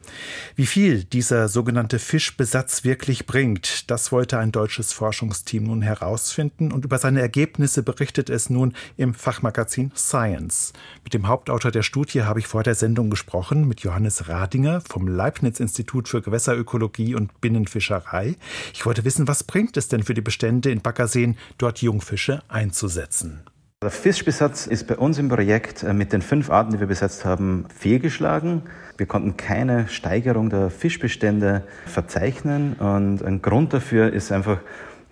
Wie 0.57 0.67
viel 0.67 1.05
dieser 1.05 1.49
sogenannte 1.49 1.99
Fischbesatz 1.99 2.85
wirklich 2.85 3.26
bringt, 3.26 3.90
das 3.90 4.12
wollte 4.12 4.38
ein 4.38 4.52
deutsches 4.52 4.93
Forschungsteam 4.93 5.64
nun 5.64 5.83
herausfinden 5.83 6.73
und 6.73 6.85
über 6.85 6.99
seine 6.99 7.21
Ergebnisse 7.21 7.83
berichtet 7.83 8.31
es 8.31 8.50
nun 8.50 8.75
im 8.97 9.14
Fachmagazin 9.14 9.93
Science. 9.97 10.73
Mit 11.05 11.14
dem 11.14 11.29
Hauptautor 11.29 11.71
der 11.71 11.83
Studie 11.83 12.23
habe 12.23 12.40
ich 12.40 12.47
vor 12.47 12.62
der 12.62 12.75
Sendung 12.75 13.11
gesprochen, 13.11 13.69
mit 13.69 13.81
Johannes 13.81 14.29
Radinger 14.29 14.81
vom 14.81 15.09
Leibniz-Institut 15.09 16.09
für 16.09 16.23
Gewässerökologie 16.23 17.14
und 17.14 17.40
Binnenfischerei. 17.40 18.37
Ich 18.75 18.85
wollte 18.87 19.05
wissen, 19.05 19.29
was 19.29 19.45
bringt 19.45 19.76
es 19.76 19.88
denn 19.88 20.02
für 20.02 20.10
die 20.14 20.21
Bestände 20.21 20.71
in 20.71 20.81
Baggerseen, 20.81 21.37
dort 21.59 21.83
Jungfische 21.83 22.43
einzusetzen? 22.49 23.43
Der 23.83 23.90
Fischbesatz 23.90 24.67
ist 24.67 24.87
bei 24.88 24.97
uns 24.97 25.17
im 25.17 25.31
Projekt 25.31 25.83
äh, 25.83 25.95
mit 25.95 26.12
den 26.12 26.21
fünf 26.21 26.50
Arten, 26.50 26.73
die 26.73 26.81
wir 26.81 26.87
besetzt 26.87 27.25
haben, 27.25 27.64
fehlgeschlagen. 27.75 28.64
Wir 28.99 29.07
konnten 29.07 29.38
keine 29.38 29.88
Steigerung 29.88 30.50
der 30.50 30.69
Fischbestände 30.69 31.62
verzeichnen 31.87 32.75
und 32.75 33.23
ein 33.23 33.40
Grund 33.40 33.73
dafür 33.73 34.12
ist 34.12 34.33
einfach, 34.33 34.59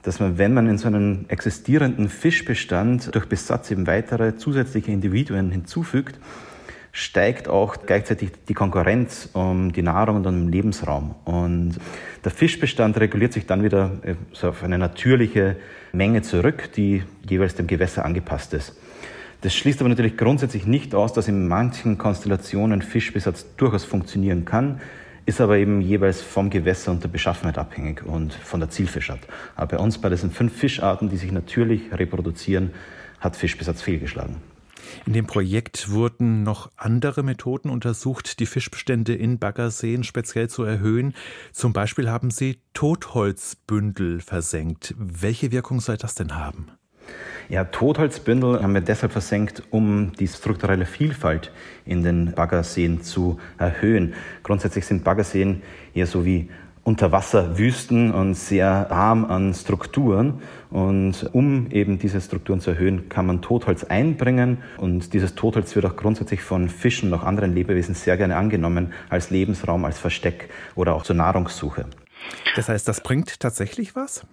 dass 0.02 0.20
man, 0.20 0.36
wenn 0.36 0.52
man 0.52 0.68
in 0.68 0.76
so 0.76 0.88
einen 0.88 1.24
existierenden 1.30 2.10
Fischbestand 2.10 3.14
durch 3.14 3.26
Besatz 3.26 3.70
eben 3.70 3.86
weitere 3.86 4.36
zusätzliche 4.36 4.90
Individuen 4.92 5.50
hinzufügt, 5.50 6.20
steigt 6.98 7.46
auch 7.46 7.76
gleichzeitig 7.86 8.32
die 8.48 8.54
Konkurrenz 8.54 9.28
um 9.32 9.72
die 9.72 9.82
Nahrung 9.82 10.16
und 10.16 10.26
um 10.26 10.34
den 10.34 10.52
Lebensraum. 10.52 11.14
Und 11.24 11.76
der 12.24 12.32
Fischbestand 12.32 12.98
reguliert 12.98 13.32
sich 13.32 13.46
dann 13.46 13.62
wieder 13.62 13.92
äh, 14.02 14.14
so 14.32 14.48
auf 14.48 14.64
eine 14.64 14.78
natürliche 14.78 15.56
Menge 15.92 16.22
zurück, 16.22 16.72
die 16.74 17.04
jeweils 17.28 17.54
dem 17.54 17.68
Gewässer 17.68 18.04
angepasst 18.04 18.52
ist. 18.52 18.76
Das 19.42 19.54
schließt 19.54 19.80
aber 19.80 19.88
natürlich 19.88 20.16
grundsätzlich 20.16 20.66
nicht 20.66 20.92
aus, 20.96 21.12
dass 21.12 21.28
in 21.28 21.46
manchen 21.46 21.98
Konstellationen 21.98 22.82
Fischbesatz 22.82 23.46
durchaus 23.56 23.84
funktionieren 23.84 24.44
kann, 24.44 24.80
ist 25.24 25.40
aber 25.40 25.56
eben 25.56 25.80
jeweils 25.80 26.20
vom 26.20 26.50
Gewässer 26.50 26.90
und 26.90 27.04
der 27.04 27.08
Beschaffenheit 27.08 27.58
abhängig 27.58 28.04
und 28.04 28.34
von 28.34 28.58
der 28.58 28.70
Zielfischart. 28.70 29.20
Aber 29.54 29.76
bei 29.76 29.78
uns, 29.78 29.98
bei 29.98 30.08
diesen 30.08 30.32
fünf 30.32 30.52
Fischarten, 30.56 31.10
die 31.10 31.16
sich 31.16 31.30
natürlich 31.30 31.92
reproduzieren, 31.92 32.72
hat 33.20 33.36
Fischbesatz 33.36 33.82
fehlgeschlagen. 33.82 34.57
In 35.06 35.12
dem 35.12 35.26
Projekt 35.26 35.90
wurden 35.90 36.42
noch 36.42 36.70
andere 36.76 37.22
Methoden 37.22 37.70
untersucht, 37.70 38.40
die 38.40 38.46
Fischbestände 38.46 39.14
in 39.14 39.38
Baggerseen 39.38 40.04
speziell 40.04 40.48
zu 40.48 40.64
erhöhen. 40.64 41.14
Zum 41.52 41.72
Beispiel 41.72 42.10
haben 42.10 42.30
Sie 42.30 42.60
Totholzbündel 42.74 44.20
versenkt. 44.20 44.94
Welche 44.98 45.50
Wirkung 45.50 45.80
soll 45.80 45.96
das 45.96 46.14
denn 46.14 46.36
haben? 46.36 46.68
Ja, 47.48 47.64
Totholzbündel 47.64 48.62
haben 48.62 48.74
wir 48.74 48.82
deshalb 48.82 49.12
versenkt, 49.12 49.62
um 49.70 50.12
die 50.12 50.28
strukturelle 50.28 50.84
Vielfalt 50.84 51.50
in 51.86 52.02
den 52.02 52.32
Baggerseen 52.32 53.02
zu 53.02 53.38
erhöhen. 53.56 54.12
Grundsätzlich 54.42 54.84
sind 54.84 55.04
Baggerseen 55.04 55.62
eher 55.94 56.06
so 56.06 56.26
wie 56.26 56.50
Unterwasserwüsten 56.88 58.12
und 58.12 58.32
sehr 58.32 58.90
arm 58.90 59.26
an 59.26 59.52
Strukturen. 59.52 60.40
Und 60.70 61.28
um 61.34 61.70
eben 61.70 61.98
diese 61.98 62.18
Strukturen 62.18 62.60
zu 62.60 62.70
erhöhen, 62.70 63.10
kann 63.10 63.26
man 63.26 63.42
Totholz 63.42 63.84
einbringen. 63.84 64.56
Und 64.78 65.12
dieses 65.12 65.34
Totholz 65.34 65.76
wird 65.76 65.84
auch 65.84 65.96
grundsätzlich 65.96 66.40
von 66.42 66.70
Fischen 66.70 67.12
und 67.12 67.18
auch 67.18 67.24
anderen 67.24 67.54
Lebewesen 67.54 67.94
sehr 67.94 68.16
gerne 68.16 68.36
angenommen 68.36 68.94
als 69.10 69.28
Lebensraum, 69.28 69.84
als 69.84 69.98
Versteck 69.98 70.48
oder 70.76 70.94
auch 70.94 71.02
zur 71.02 71.14
Nahrungssuche. 71.16 71.84
Das 72.56 72.70
heißt, 72.70 72.88
das 72.88 73.02
bringt 73.02 73.38
tatsächlich 73.38 73.94
was? 73.94 74.26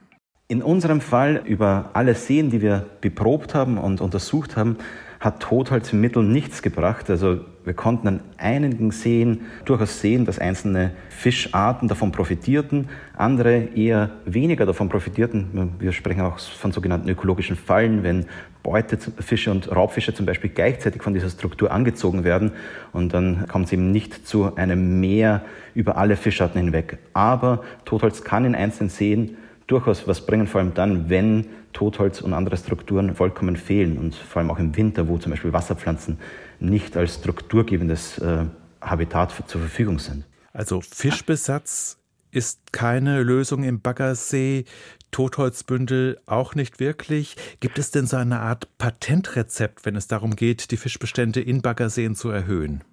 In 0.47 0.63
unserem 0.63 1.01
Fall 1.01 1.41
über 1.45 1.89
alle 1.91 2.15
Seen, 2.15 2.51
die 2.51 2.62
wir 2.62 2.85
beprobt 3.01 3.53
haben 3.53 3.77
und 3.77 4.00
untersucht 4.00 4.55
haben, 4.55 4.77
hat 5.19 5.41
Totholzmittel 5.41 6.24
nichts 6.24 6.62
gebracht. 6.62 7.09
Also 7.09 7.41
wir 7.65 7.74
konnten 7.74 8.07
an 8.07 8.19
einigen 8.38 8.91
Seen 8.91 9.41
durchaus 9.65 10.00
sehen, 10.00 10.25
dass 10.25 10.39
einzelne 10.39 10.91
Fischarten 11.10 11.88
davon 11.88 12.12
profitierten, 12.12 12.89
andere 13.17 13.69
eher 13.75 14.12
weniger 14.25 14.65
davon 14.65 14.88
profitierten. 14.88 15.75
Wir 15.79 15.91
sprechen 15.91 16.22
auch 16.22 16.39
von 16.39 16.72
sogenannten 16.72 17.10
ökologischen 17.10 17.55
Fallen, 17.55 18.03
wenn 18.03 18.25
Beutefische 18.62 19.51
und 19.51 19.75
Raubfische 19.75 20.13
zum 20.13 20.25
Beispiel 20.25 20.50
gleichzeitig 20.50 21.03
von 21.03 21.13
dieser 21.13 21.29
Struktur 21.29 21.72
angezogen 21.72 22.24
werden 22.24 22.51
und 22.93 23.13
dann 23.13 23.48
kommt 23.48 23.67
es 23.67 23.74
eben 23.74 23.91
nicht 23.91 24.27
zu 24.27 24.55
einem 24.55 25.00
Meer 25.00 25.43
über 25.75 25.98
alle 25.98 26.15
Fischarten 26.15 26.60
hinweg. 26.60 26.98
Aber 27.13 27.63
Totholz 27.86 28.24
kann 28.24 28.45
in 28.45 28.55
einzelnen 28.55 28.89
Seen 28.89 29.38
durchaus 29.67 30.07
was 30.07 30.25
bringen, 30.25 30.48
vor 30.48 30.62
allem 30.62 30.74
dann, 30.74 31.10
wenn 31.10 31.48
Totholz 31.74 32.22
und 32.22 32.34
andere 32.34 32.57
Strukturen 32.57 33.15
vollkommen 33.15 33.55
fehlen 33.55 33.98
und 33.98 34.15
vor 34.15 34.41
allem 34.41 34.51
auch 34.51 34.60
im 34.60 34.75
Winter, 34.75 35.07
wo 35.07 35.17
zum 35.17 35.31
Beispiel 35.31 35.53
Wasserpflanzen 35.53 36.19
nicht 36.60 36.95
als 36.95 37.15
strukturgebendes 37.15 38.19
äh, 38.19 38.45
Habitat 38.81 39.34
zur 39.48 39.62
Verfügung 39.62 40.00
sind. 40.00 40.25
Also 40.53 40.81
Fischbesatz 40.81 41.98
ist 42.31 42.72
keine 42.72 43.24
Lösung 43.24 43.63
im 43.63 43.81
Baggersee, 43.81 44.65
Totholzbündel 45.12 46.19
auch 46.25 46.55
nicht 46.55 46.79
wirklich. 46.79 47.36
Gibt 47.60 47.79
es 47.79 47.91
denn 47.91 48.05
so 48.05 48.17
eine 48.17 48.39
Art 48.39 48.77
Patentrezept, 48.77 49.86
wenn 49.86 49.95
es 49.95 50.07
darum 50.07 50.36
geht, 50.36 50.72
die 50.72 50.77
Fischbestände 50.77 51.41
in 51.41 51.62
Baggerseen 51.62 52.15
zu 52.15 52.29
erhöhen? 52.29 52.84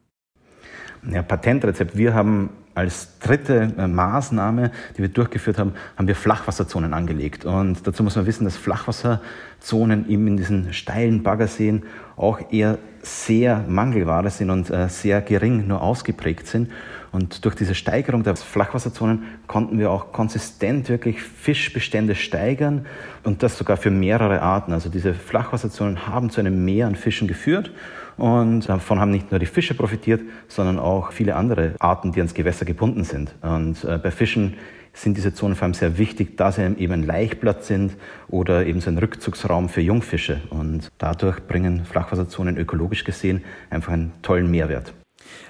ja, 1.10 1.22
Patentrezept. 1.22 1.96
Wir 1.96 2.14
haben 2.14 2.50
als 2.74 3.18
dritte 3.18 3.72
äh, 3.76 3.86
Maßnahme, 3.86 4.70
die 4.96 5.02
wir 5.02 5.08
durchgeführt 5.08 5.58
haben, 5.58 5.74
haben 5.96 6.08
wir 6.08 6.16
Flachwasserzonen 6.16 6.94
angelegt. 6.94 7.44
Und 7.44 7.86
dazu 7.86 8.02
muss 8.02 8.16
man 8.16 8.26
wissen, 8.26 8.44
dass 8.44 8.56
Flachwasserzonen 8.56 10.08
eben 10.08 10.26
in 10.26 10.36
diesen 10.36 10.72
steilen 10.72 11.22
Baggerseen 11.22 11.82
auch 12.16 12.40
eher 12.50 12.78
sehr 13.02 13.64
Mangelware 13.68 14.30
sind 14.30 14.50
und 14.50 14.70
äh, 14.70 14.88
sehr 14.88 15.20
gering 15.20 15.66
nur 15.66 15.82
ausgeprägt 15.82 16.46
sind. 16.46 16.70
Und 17.10 17.44
durch 17.44 17.54
diese 17.54 17.74
Steigerung 17.74 18.22
der 18.22 18.36
Flachwasserzonen 18.36 19.24
konnten 19.46 19.78
wir 19.78 19.90
auch 19.90 20.12
konsistent 20.12 20.88
wirklich 20.88 21.20
Fischbestände 21.20 22.14
steigern 22.14 22.86
und 23.22 23.42
das 23.42 23.58
sogar 23.58 23.76
für 23.76 23.90
mehrere 23.90 24.40
Arten. 24.40 24.72
Also 24.72 24.88
diese 24.88 25.12
Flachwasserzonen 25.12 26.06
haben 26.06 26.30
zu 26.30 26.40
einem 26.40 26.64
Mehr 26.64 26.86
an 26.86 26.94
Fischen 26.94 27.28
geführt 27.28 27.70
und 28.16 28.68
davon 28.68 29.00
haben 29.00 29.10
nicht 29.10 29.30
nur 29.30 29.40
die 29.40 29.46
Fische 29.46 29.74
profitiert, 29.74 30.22
sondern 30.48 30.78
auch 30.78 31.12
viele 31.12 31.36
andere 31.36 31.74
Arten, 31.78 32.12
die 32.12 32.20
ans 32.20 32.34
Gewässer 32.34 32.64
gebunden 32.64 33.04
sind. 33.04 33.34
Und 33.42 33.84
äh, 33.84 33.98
bei 33.98 34.10
Fischen 34.10 34.54
sind 34.94 35.16
diese 35.16 35.32
Zonen 35.34 35.56
vor 35.56 35.64
allem 35.64 35.74
sehr 35.74 35.98
wichtig, 35.98 36.36
da 36.36 36.52
sie 36.52 36.62
eben 36.62 36.92
ein 36.92 37.06
Laichplatz 37.06 37.66
sind 37.66 37.96
oder 38.28 38.66
eben 38.66 38.80
so 38.80 38.90
ein 38.90 38.98
Rückzugsraum 38.98 39.68
für 39.68 39.80
Jungfische. 39.80 40.40
Und 40.50 40.90
dadurch 40.98 41.40
bringen 41.46 41.84
Flachwasserzonen 41.84 42.56
ökologisch 42.58 43.04
gesehen 43.04 43.42
einfach 43.70 43.92
einen 43.92 44.12
tollen 44.22 44.50
Mehrwert. 44.50 44.92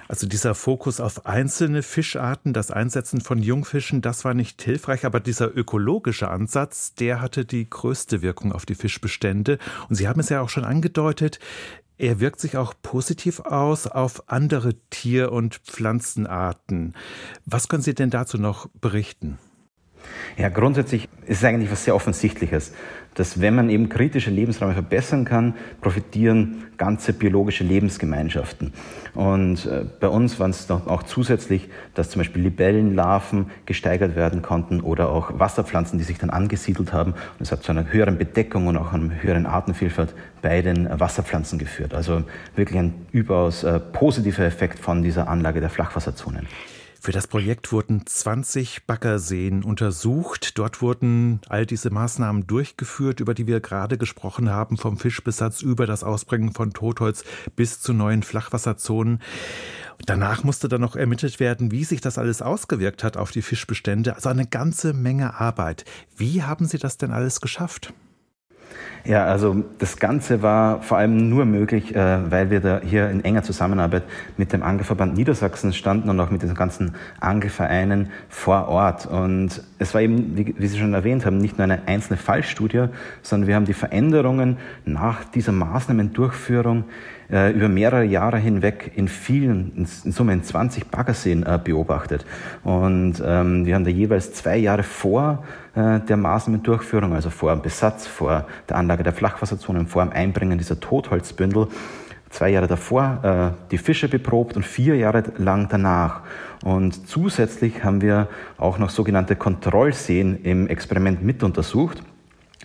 Also 0.07 0.27
dieser 0.27 0.53
Fokus 0.53 0.99
auf 0.99 1.25
einzelne 1.25 1.81
Fischarten, 1.81 2.53
das 2.53 2.71
Einsetzen 2.71 3.21
von 3.21 3.39
Jungfischen, 3.39 4.01
das 4.01 4.23
war 4.25 4.33
nicht 4.33 4.61
hilfreich, 4.61 5.05
aber 5.05 5.19
dieser 5.19 5.55
ökologische 5.55 6.29
Ansatz, 6.29 6.93
der 6.93 7.21
hatte 7.21 7.45
die 7.45 7.69
größte 7.69 8.21
Wirkung 8.21 8.51
auf 8.51 8.65
die 8.65 8.75
Fischbestände. 8.75 9.57
Und 9.89 9.95
Sie 9.95 10.07
haben 10.07 10.19
es 10.19 10.29
ja 10.29 10.41
auch 10.41 10.49
schon 10.49 10.65
angedeutet, 10.65 11.39
er 11.97 12.19
wirkt 12.19 12.39
sich 12.39 12.57
auch 12.57 12.73
positiv 12.81 13.39
aus 13.41 13.87
auf 13.87 14.29
andere 14.29 14.73
Tier- 14.89 15.31
und 15.31 15.55
Pflanzenarten. 15.55 16.95
Was 17.45 17.67
können 17.67 17.83
Sie 17.83 17.93
denn 17.93 18.09
dazu 18.09 18.37
noch 18.37 18.67
berichten? 18.81 19.37
Ja, 20.37 20.49
grundsätzlich 20.49 21.07
ist 21.27 21.39
es 21.39 21.43
eigentlich 21.43 21.71
was 21.71 21.83
sehr 21.83 21.95
Offensichtliches, 21.95 22.73
dass 23.15 23.41
wenn 23.41 23.55
man 23.55 23.69
eben 23.69 23.89
kritische 23.89 24.31
Lebensräume 24.31 24.73
verbessern 24.73 25.25
kann, 25.25 25.53
profitieren 25.81 26.63
ganze 26.77 27.13
biologische 27.13 27.63
Lebensgemeinschaften. 27.63 28.73
Und 29.13 29.65
äh, 29.65 29.85
bei 29.99 30.07
uns 30.07 30.39
waren 30.39 30.49
es 30.49 30.69
auch 30.71 31.03
zusätzlich, 31.03 31.69
dass 31.93 32.09
zum 32.09 32.19
Beispiel 32.19 32.41
Libellenlarven 32.41 33.47
gesteigert 33.65 34.15
werden 34.15 34.41
konnten 34.41 34.81
oder 34.81 35.09
auch 35.09 35.39
Wasserpflanzen, 35.39 35.99
die 35.99 36.05
sich 36.05 36.17
dann 36.17 36.31
angesiedelt 36.31 36.93
haben. 36.93 37.11
Und 37.11 37.41
es 37.41 37.51
hat 37.51 37.63
zu 37.63 37.71
einer 37.71 37.91
höheren 37.91 38.17
Bedeckung 38.17 38.67
und 38.67 38.77
auch 38.77 38.93
einer 38.93 39.21
höheren 39.21 39.45
Artenvielfalt 39.45 40.15
bei 40.41 40.61
den 40.61 40.89
Wasserpflanzen 40.99 41.59
geführt. 41.59 41.93
Also 41.93 42.23
wirklich 42.55 42.79
ein 42.79 43.05
überaus 43.11 43.63
äh, 43.63 43.79
positiver 43.79 44.43
Effekt 44.43 44.79
von 44.79 45.03
dieser 45.03 45.27
Anlage 45.27 45.61
der 45.61 45.69
Flachwasserzonen. 45.69 46.47
Für 47.03 47.11
das 47.11 47.27
Projekt 47.27 47.73
wurden 47.73 48.05
20 48.05 48.85
Baggerseen 48.87 49.65
untersucht. 49.65 50.57
Dort 50.57 50.81
wurden 50.81 51.41
all 51.49 51.65
diese 51.65 51.89
Maßnahmen 51.89 52.47
durchgeführt, 52.47 53.19
über 53.19 53.33
die 53.33 53.45
wir 53.45 53.59
gerade 53.59 53.97
gesprochen 53.97 54.49
haben, 54.49 54.77
vom 54.77 54.95
Fischbesatz 54.95 55.61
über 55.61 55.85
das 55.85 56.05
Ausbringen 56.05 56.53
von 56.53 56.71
Totholz 56.71 57.25
bis 57.57 57.81
zu 57.81 57.91
neuen 57.91 58.23
Flachwasserzonen. 58.23 59.21
Danach 60.05 60.45
musste 60.45 60.69
dann 60.69 60.79
noch 60.79 60.95
ermittelt 60.95 61.41
werden, 61.41 61.71
wie 61.71 61.83
sich 61.83 61.99
das 61.99 62.17
alles 62.17 62.41
ausgewirkt 62.41 63.03
hat 63.03 63.17
auf 63.17 63.31
die 63.31 63.41
Fischbestände. 63.41 64.15
Also 64.15 64.29
eine 64.29 64.47
ganze 64.47 64.93
Menge 64.93 65.37
Arbeit. 65.37 65.83
Wie 66.15 66.43
haben 66.43 66.67
Sie 66.67 66.77
das 66.77 66.97
denn 66.97 67.11
alles 67.11 67.41
geschafft? 67.41 67.93
Ja, 69.05 69.25
also 69.25 69.63
das 69.79 69.97
Ganze 69.97 70.41
war 70.41 70.81
vor 70.81 70.97
allem 70.97 71.29
nur 71.29 71.43
möglich, 71.45 71.93
äh, 71.93 72.31
weil 72.31 72.49
wir 72.49 72.61
da 72.61 72.79
hier 72.81 73.09
in 73.09 73.23
enger 73.25 73.43
Zusammenarbeit 73.43 74.03
mit 74.37 74.53
dem 74.53 74.63
Angelverband 74.63 75.15
Niedersachsen 75.17 75.73
standen 75.73 76.09
und 76.09 76.19
auch 76.21 76.29
mit 76.29 76.41
den 76.41 76.53
ganzen 76.53 76.95
Angelvereinen 77.19 78.11
vor 78.29 78.69
Ort. 78.69 79.05
Und 79.05 79.61
es 79.77 79.93
war 79.93 80.01
eben, 80.01 80.37
wie, 80.37 80.55
wie 80.57 80.67
Sie 80.67 80.77
schon 80.77 80.93
erwähnt 80.93 81.25
haben, 81.25 81.37
nicht 81.37 81.57
nur 81.57 81.65
eine 81.65 81.85
einzelne 81.85 82.17
Fallstudie, 82.17 82.85
sondern 83.21 83.47
wir 83.47 83.55
haben 83.55 83.65
die 83.65 83.73
Veränderungen 83.73 84.57
nach 84.85 85.25
dieser 85.25 85.51
Maßnahmendurchführung 85.51 86.85
äh, 87.31 87.51
über 87.51 87.69
mehrere 87.69 88.03
Jahre 88.03 88.37
hinweg 88.37 88.91
in 88.95 89.07
vielen, 89.07 89.71
in, 89.75 89.87
in 90.03 90.11
Summe 90.11 90.33
in 90.33 90.43
20 90.43 90.87
Baggerseen 90.87 91.43
äh, 91.43 91.59
beobachtet. 91.63 92.25
Und 92.63 93.21
ähm, 93.25 93.65
wir 93.65 93.75
haben 93.75 93.83
da 93.83 93.89
jeweils 93.89 94.33
zwei 94.33 94.57
Jahre 94.57 94.83
vor 94.83 95.43
äh, 95.75 95.99
der 95.99 96.17
Maßnahmendurchführung, 96.17 97.13
also 97.13 97.29
vor 97.29 97.51
dem 97.51 97.61
Besatz, 97.61 98.07
vor 98.07 98.45
der 98.69 98.77
Anlage 98.77 99.03
der 99.03 99.13
Flachwasserzonen, 99.13 99.87
vor 99.87 100.03
dem 100.03 100.11
Einbringen 100.11 100.57
dieser 100.57 100.79
Totholzbündel, 100.79 101.67
zwei 102.29 102.49
Jahre 102.49 102.67
davor 102.67 103.19
äh, 103.23 103.69
die 103.71 103.77
Fische 103.77 104.09
beprobt 104.09 104.55
und 104.55 104.65
vier 104.65 104.95
Jahre 104.95 105.23
lang 105.37 105.67
danach. 105.69 106.21
Und 106.63 107.07
zusätzlich 107.07 107.83
haben 107.83 108.01
wir 108.01 108.27
auch 108.57 108.77
noch 108.77 108.89
sogenannte 108.89 109.35
Kontrollseen 109.35 110.43
im 110.43 110.67
Experiment 110.67 111.23
mit 111.23 111.43
untersucht. 111.43 112.03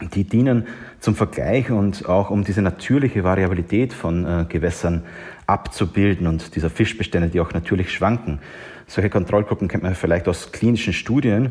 Die 0.01 0.25
dienen 0.25 0.67
zum 1.01 1.15
Vergleich 1.17 1.71
und 1.71 2.09
auch 2.09 2.31
um 2.31 2.45
diese 2.45 2.63
natürliche 2.63 3.25
Variabilität 3.25 3.93
von 3.93 4.25
äh, 4.25 4.45
Gewässern 4.49 5.03
abzubilden 5.47 6.27
und 6.27 6.55
dieser 6.55 6.71
Fischbestände, 6.71 7.29
die 7.29 7.41
auch 7.41 7.53
natürlich 7.53 7.93
schwanken. 7.93 8.39
Solche 8.87 9.11
Kontrollgruppen 9.11 9.69
kennt 9.69 9.83
man 9.83 9.95
vielleicht 9.95 10.29
aus 10.29 10.51
klinischen 10.51 10.95
Studien. 10.95 11.51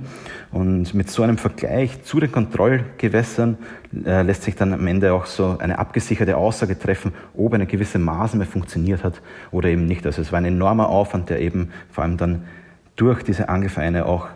Und 0.52 0.96
mit 0.96 1.10
so 1.12 1.22
einem 1.22 1.38
Vergleich 1.38 2.02
zu 2.04 2.20
den 2.20 2.32
Kontrollgewässern 2.32 3.58
äh, 4.06 4.24
lässt 4.24 4.44
sich 4.44 4.56
dann 4.56 4.74
am 4.74 4.88
Ende 4.88 5.14
auch 5.14 5.28
so 5.28 5.58
eine 5.60 5.78
abgesicherte 5.78 6.36
Aussage 6.36 6.80
treffen, 6.80 7.14
ob 7.36 7.54
eine 7.54 7.68
gewisse 7.68 8.00
Maßnahme 8.00 8.46
funktioniert 8.46 9.04
hat 9.04 9.22
oder 9.52 9.70
eben 9.70 9.86
nicht. 9.86 10.06
Also 10.06 10.22
es 10.22 10.32
war 10.32 10.40
ein 10.40 10.46
enormer 10.46 10.90
Aufwand, 10.90 11.30
der 11.30 11.40
eben 11.40 11.70
vor 11.92 12.04
allem 12.04 12.18
dann 12.18 12.46
durch 12.96 13.22
diese 13.22 13.50
Angelvereine 13.50 14.08
auch 14.08 14.30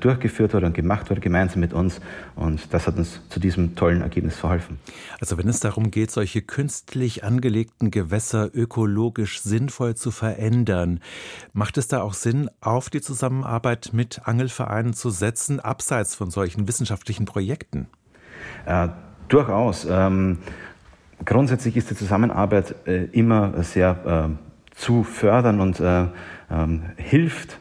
durchgeführt 0.00 0.54
wurde 0.54 0.66
und 0.66 0.74
gemacht 0.74 1.10
wurde, 1.10 1.20
gemeinsam 1.20 1.60
mit 1.60 1.72
uns. 1.72 2.00
Und 2.36 2.72
das 2.72 2.86
hat 2.86 2.96
uns 2.96 3.20
zu 3.28 3.40
diesem 3.40 3.74
tollen 3.74 4.02
Ergebnis 4.02 4.36
verholfen. 4.36 4.78
Also 5.20 5.38
wenn 5.38 5.48
es 5.48 5.60
darum 5.60 5.90
geht, 5.90 6.10
solche 6.10 6.42
künstlich 6.42 7.24
angelegten 7.24 7.90
Gewässer 7.90 8.50
ökologisch 8.54 9.40
sinnvoll 9.40 9.94
zu 9.94 10.10
verändern, 10.10 11.00
macht 11.52 11.78
es 11.78 11.88
da 11.88 12.02
auch 12.02 12.14
Sinn, 12.14 12.50
auf 12.60 12.90
die 12.90 13.00
Zusammenarbeit 13.00 13.90
mit 13.92 14.22
Angelvereinen 14.24 14.92
zu 14.92 15.10
setzen, 15.10 15.60
abseits 15.60 16.14
von 16.14 16.30
solchen 16.30 16.68
wissenschaftlichen 16.68 17.24
Projekten? 17.24 17.88
Äh, 18.66 18.88
durchaus. 19.28 19.86
Ähm, 19.88 20.38
grundsätzlich 21.24 21.76
ist 21.76 21.90
die 21.90 21.96
Zusammenarbeit 21.96 22.74
äh, 22.86 23.04
immer 23.12 23.62
sehr 23.62 24.28
äh, 24.30 24.74
zu 24.74 25.04
fördern 25.04 25.60
und 25.60 25.80
äh, 25.80 26.06
ähm, 26.50 26.82
hilft 26.96 27.58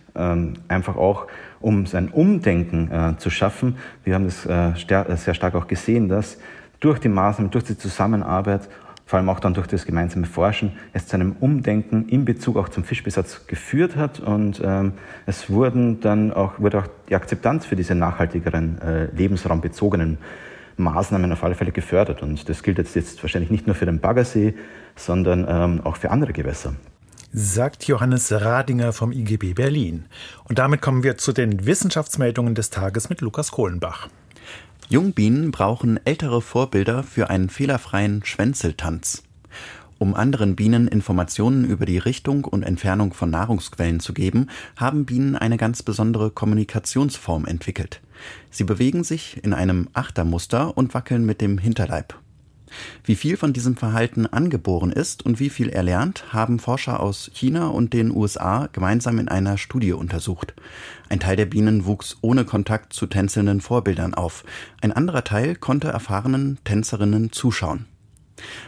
einfach 0.67 0.97
auch 0.97 1.27
um 1.62 1.86
sein 1.86 2.10
Umdenken 2.10 2.91
äh, 2.91 3.17
zu 3.17 3.29
schaffen. 3.29 3.77
Wir 4.03 4.15
haben 4.15 4.25
das 4.25 4.45
äh, 4.45 5.17
sehr 5.17 5.34
stark 5.34 5.55
auch 5.55 5.67
gesehen, 5.67 6.10
dass 6.10 6.38
durch 6.79 6.99
die 6.99 7.10
Maßnahmen, 7.10 7.51
durch 7.51 7.65
die 7.65 7.77
Zusammenarbeit, 7.77 8.69
vor 9.05 9.17
allem 9.17 9.29
auch 9.29 9.39
dann 9.39 9.53
durch 9.53 9.67
das 9.67 9.86
gemeinsame 9.86 10.27
Forschen, 10.27 10.73
es 10.93 11.08
zu 11.08 11.15
einem 11.15 11.36
Umdenken 11.39 12.08
in 12.10 12.25
Bezug 12.25 12.58
auch 12.58 12.69
zum 12.69 12.84
Fischbesatz 12.84 13.47
geführt 13.47 13.95
hat 13.95 14.19
und 14.19 14.62
ähm, 14.63 14.93
es 15.25 15.49
wurden 15.49 15.99
dann 15.99 16.32
auch, 16.32 16.60
wurde 16.60 16.79
auch 16.79 16.88
die 17.10 17.15
Akzeptanz 17.15 17.65
für 17.65 17.75
diese 17.75 17.95
nachhaltigeren, 17.95 18.79
äh, 18.82 19.05
lebensraumbezogenen 19.15 20.19
Maßnahmen 20.77 21.32
auf 21.34 21.43
alle 21.43 21.55
Fälle 21.55 21.71
gefördert. 21.71 22.21
Und 22.21 22.47
das 22.47 22.63
gilt 22.63 22.77
jetzt, 22.77 22.95
jetzt 22.95 23.21
wahrscheinlich 23.21 23.51
nicht 23.51 23.67
nur 23.67 23.75
für 23.75 23.86
den 23.86 23.99
Baggersee, 23.99 24.53
sondern 24.95 25.45
ähm, 25.49 25.82
auch 25.84 25.97
für 25.97 26.12
andere 26.12 26.32
Gewässer 26.32 26.73
sagt 27.32 27.86
Johannes 27.86 28.32
Radinger 28.32 28.92
vom 28.92 29.12
IGB 29.12 29.54
Berlin. 29.54 30.06
Und 30.46 30.60
damit 30.60 30.82
kommen 30.82 31.04
wir 31.04 31.18
zu 31.18 31.32
den 31.32 31.65
Wissenschaftsmeldungen 31.65 32.56
des 32.56 32.70
Tages 32.70 33.10
mit 33.10 33.22
Lukas 33.22 33.52
Kohlenbach. 33.52 34.10
Jungbienen 34.89 35.52
brauchen 35.52 36.00
ältere 36.06 36.42
Vorbilder 36.42 37.04
für 37.04 37.30
einen 37.30 37.50
fehlerfreien 37.50 38.26
Schwänzeltanz. 38.26 39.24
Um 40.00 40.15
anderen 40.15 40.56
Bienen 40.56 40.88
Informationen 40.88 41.65
über 41.65 41.86
die 41.86 41.98
Richtung 41.98 42.46
und 42.46 42.63
Entfernung 42.63 43.13
von 43.13 43.30
Nahrungsquellen 43.30 44.00
zu 44.00 44.13
geben, 44.13 44.48
haben 44.78 45.06
Bienen 45.06 45.36
eine 45.36 45.58
ganz 45.58 45.84
besondere 45.84 46.32
Kommunikationsform 46.32 47.46
entwickelt. 47.46 48.02
Sie 48.50 48.63
bewegen 48.63 49.04
sich 49.04 49.44
in 49.44 49.54
einem 49.54 49.89
Achtermuster 49.94 50.76
und 50.78 50.94
wackeln 50.94 51.26
mit 51.26 51.42
dem 51.42 51.58
Hinterleib. 51.58 52.15
Wie 53.03 53.15
viel 53.15 53.38
von 53.38 53.53
diesem 53.53 53.77
Verhalten 53.77 54.25
angeboren 54.25 54.91
ist 54.91 55.25
und 55.25 55.39
wie 55.39 55.49
viel 55.49 55.69
erlernt, 55.69 56.34
haben 56.34 56.60
Forscher 56.60 56.99
aus 56.99 57.32
China 57.34 57.67
und 57.67 57.93
den 57.93 58.15
USA 58.15 58.69
gemeinsam 58.71 59.19
in 59.19 59.27
einer 59.27 59.58
Studie 59.58 59.93
untersucht. 59.93 60.53
Ein 61.10 61.19
Teil 61.19 61.36
der 61.36 61.45
Bienen 61.45 61.86
wuchs 61.86 62.17
ohne 62.21 62.45
Kontakt 62.45 62.93
zu 62.93 63.08
tänzelnden 63.08 63.62
Vorbildern 63.62 64.13
auf. 64.13 64.43
Ein 64.82 64.91
anderer 64.91 65.23
Teil 65.23 65.55
konnte 65.55 65.88
erfahrenen 65.89 66.60
Tänzerinnen 66.63 67.32
zuschauen. 67.32 67.86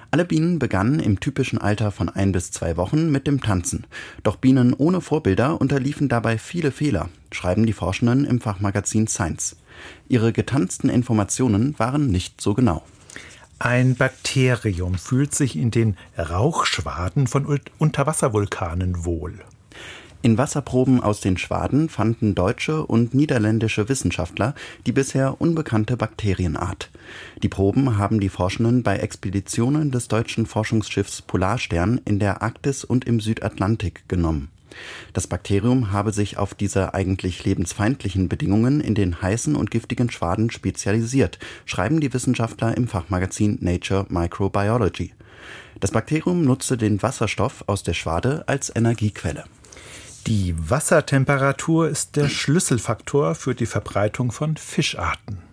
Alle 0.10 0.26
Bienen 0.26 0.60
begannen 0.60 1.00
im 1.00 1.20
typischen 1.20 1.58
Alter 1.58 1.92
von 1.92 2.10
ein 2.10 2.32
bis 2.32 2.52
zwei 2.52 2.78
Wochen 2.78 3.12
mit 3.12 3.28
dem 3.28 3.42
Tanzen. 3.42 3.86
Doch 4.24 4.36
Bienen 4.36 4.74
ohne 4.74 5.02
Vorbilder 5.02 5.60
unterliefen 5.60 6.10
dabei 6.10 6.38
viele 6.38 6.72
Fehler, 6.72 7.10
schreiben 7.32 7.66
die 7.66 7.74
Forschenden 7.74 8.26
im 8.26 8.42
Fachmagazin 8.42 9.08
Science. 9.08 9.56
Ihre 10.08 10.34
getanzten 10.34 10.90
Informationen 10.90 11.78
waren 11.80 12.08
nicht 12.08 12.42
so 12.42 12.54
genau. 12.54 12.84
Ein 13.64 13.94
Bakterium 13.94 14.96
fühlt 14.96 15.36
sich 15.36 15.56
in 15.56 15.70
den 15.70 15.96
Rauchschwaden 16.18 17.28
von 17.28 17.60
Unterwasservulkanen 17.78 19.06
wohl. 19.06 19.36
In 20.24 20.40
Wasserproben 20.40 21.00
aus 21.04 21.22
den 21.22 21.38
Schwaden 21.38 21.88
fanden 21.88 22.34
deutsche 22.34 22.84
und 22.84 23.14
niederländische 23.14 23.88
Wissenschaftler 23.88 24.56
die 24.88 24.92
bisher 24.92 25.40
unbekannte 25.40 25.96
Bakterienart. 25.96 26.90
Die 27.44 27.50
Proben 27.50 28.00
haben 28.00 28.20
die 28.20 28.30
Forschenden 28.30 28.82
bei 28.82 28.98
Expeditionen 28.98 29.92
des 29.92 30.08
deutschen 30.08 30.48
Forschungsschiffs 30.48 31.22
Polarstern 31.22 32.02
in 32.04 32.18
der 32.18 32.42
Arktis 32.42 32.84
und 32.84 33.06
im 33.06 33.20
Südatlantik 33.20 34.06
genommen. 34.08 34.50
Das 35.14 35.28
Bakterium 35.28 35.92
habe 35.92 36.12
sich 36.12 36.38
auf 36.38 36.54
diese 36.54 36.94
eigentlich 36.94 37.44
lebensfeindlichen 37.44 38.30
Bedingungen 38.30 38.82
in 38.82 38.96
den 38.96 39.22
heißen 39.22 39.56
und 39.56 39.72
giftigen 39.72 40.10
Schwaden 40.10 40.52
spezialisiert, 40.52 41.40
schreiben 41.66 42.00
die 42.00 42.14
Wissenschaftler 42.14 42.76
im 42.78 42.88
Fachmagazin 42.88 43.58
Nature 43.62 44.06
Microbiology. 44.10 45.14
Das 45.80 45.92
Bakterium 45.92 46.44
nutzte 46.44 46.78
den 46.78 47.02
Wasserstoff 47.02 47.64
aus 47.68 47.84
der 47.84 47.94
Schwade 47.94 48.44
als 48.48 48.74
Energiequelle. 48.76 49.46
Die 50.28 50.54
Wassertemperatur 50.70 51.90
ist 51.90 52.16
der 52.16 52.30
Schlüsselfaktor 52.30 53.34
für 53.34 53.56
die 53.56 53.66
Verbreitung 53.66 54.32
von 54.32 54.56
Fischarten. 54.56 55.51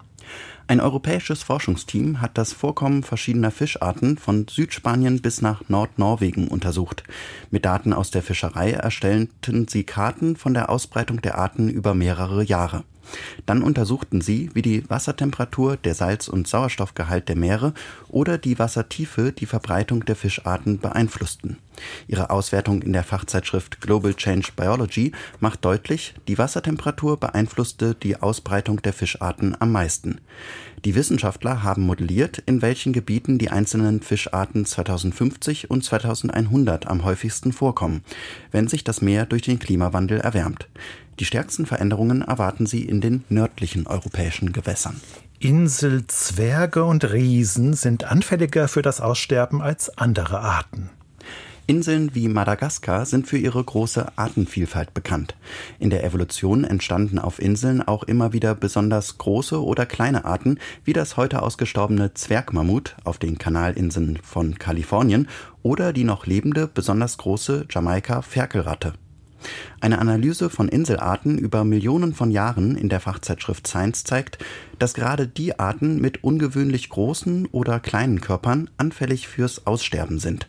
Ein 0.70 0.82
europäisches 0.82 1.42
Forschungsteam 1.42 2.20
hat 2.20 2.36
das 2.36 2.52
Vorkommen 2.52 3.02
verschiedener 3.02 3.50
Fischarten 3.50 4.18
von 4.18 4.46
Südspanien 4.48 5.22
bis 5.22 5.40
nach 5.40 5.66
Nordnorwegen 5.70 6.46
untersucht. 6.46 7.04
Mit 7.50 7.64
Daten 7.64 7.94
aus 7.94 8.10
der 8.10 8.22
Fischerei 8.22 8.72
erstellten 8.72 9.66
sie 9.66 9.84
Karten 9.84 10.36
von 10.36 10.52
der 10.52 10.68
Ausbreitung 10.68 11.22
der 11.22 11.38
Arten 11.38 11.70
über 11.70 11.94
mehrere 11.94 12.44
Jahre. 12.44 12.84
Dann 13.46 13.62
untersuchten 13.62 14.20
sie, 14.20 14.50
wie 14.54 14.62
die 14.62 14.88
Wassertemperatur, 14.88 15.76
der 15.76 15.94
Salz- 15.94 16.28
und 16.28 16.48
Sauerstoffgehalt 16.48 17.28
der 17.28 17.36
Meere 17.36 17.74
oder 18.08 18.38
die 18.38 18.58
Wassertiefe 18.58 19.32
die 19.32 19.46
Verbreitung 19.46 20.04
der 20.04 20.16
Fischarten 20.16 20.78
beeinflussten. 20.78 21.58
Ihre 22.06 22.30
Auswertung 22.30 22.82
in 22.82 22.92
der 22.92 23.04
Fachzeitschrift 23.04 23.80
Global 23.80 24.14
Change 24.14 24.50
Biology 24.56 25.12
macht 25.40 25.64
deutlich, 25.64 26.14
die 26.26 26.38
Wassertemperatur 26.38 27.18
beeinflusste 27.18 27.94
die 27.94 28.20
Ausbreitung 28.20 28.82
der 28.82 28.92
Fischarten 28.92 29.56
am 29.60 29.72
meisten. 29.72 30.20
Die 30.84 30.94
Wissenschaftler 30.94 31.62
haben 31.62 31.86
modelliert, 31.86 32.38
in 32.38 32.62
welchen 32.62 32.92
Gebieten 32.92 33.38
die 33.38 33.50
einzelnen 33.50 34.00
Fischarten 34.00 34.64
2050 34.64 35.70
und 35.70 35.84
2100 35.84 36.86
am 36.86 37.04
häufigsten 37.04 37.52
vorkommen, 37.52 38.02
wenn 38.52 38.68
sich 38.68 38.84
das 38.84 39.02
Meer 39.02 39.26
durch 39.26 39.42
den 39.42 39.58
Klimawandel 39.58 40.20
erwärmt. 40.20 40.68
Die 41.20 41.24
stärksten 41.24 41.66
Veränderungen 41.66 42.22
erwarten 42.22 42.66
sie 42.66 42.82
in 42.82 43.00
den 43.00 43.24
nördlichen 43.28 43.86
europäischen 43.86 44.52
Gewässern. 44.52 45.00
Inselzwerge 45.40 46.84
und 46.84 47.12
Riesen 47.12 47.74
sind 47.74 48.04
anfälliger 48.04 48.68
für 48.68 48.82
das 48.82 49.00
Aussterben 49.00 49.62
als 49.62 49.96
andere 49.98 50.40
Arten. 50.40 50.90
Inseln 51.68 52.14
wie 52.14 52.28
Madagaskar 52.28 53.04
sind 53.04 53.26
für 53.26 53.36
ihre 53.36 53.62
große 53.62 54.16
Artenvielfalt 54.16 54.94
bekannt. 54.94 55.36
In 55.78 55.90
der 55.90 56.02
Evolution 56.02 56.64
entstanden 56.64 57.18
auf 57.18 57.38
Inseln 57.38 57.82
auch 57.82 58.04
immer 58.04 58.32
wieder 58.32 58.54
besonders 58.54 59.18
große 59.18 59.62
oder 59.62 59.84
kleine 59.84 60.24
Arten, 60.24 60.58
wie 60.84 60.94
das 60.94 61.18
heute 61.18 61.42
ausgestorbene 61.42 62.14
Zwergmammut 62.14 62.96
auf 63.04 63.18
den 63.18 63.36
Kanalinseln 63.36 64.18
von 64.22 64.58
Kalifornien 64.58 65.28
oder 65.62 65.92
die 65.92 66.04
noch 66.04 66.24
lebende 66.24 66.66
besonders 66.66 67.18
große 67.18 67.66
Jamaika-Ferkelratte. 67.68 68.94
Eine 69.80 69.98
Analyse 69.98 70.50
von 70.50 70.68
Inselarten 70.68 71.38
über 71.38 71.64
Millionen 71.64 72.14
von 72.14 72.30
Jahren 72.30 72.76
in 72.76 72.88
der 72.88 73.00
Fachzeitschrift 73.00 73.66
Science 73.66 74.04
zeigt, 74.04 74.38
dass 74.78 74.94
gerade 74.94 75.26
die 75.26 75.58
Arten 75.58 76.00
mit 76.00 76.24
ungewöhnlich 76.24 76.88
großen 76.88 77.46
oder 77.46 77.80
kleinen 77.80 78.20
Körpern 78.20 78.70
anfällig 78.76 79.28
fürs 79.28 79.66
Aussterben 79.66 80.18
sind. 80.18 80.48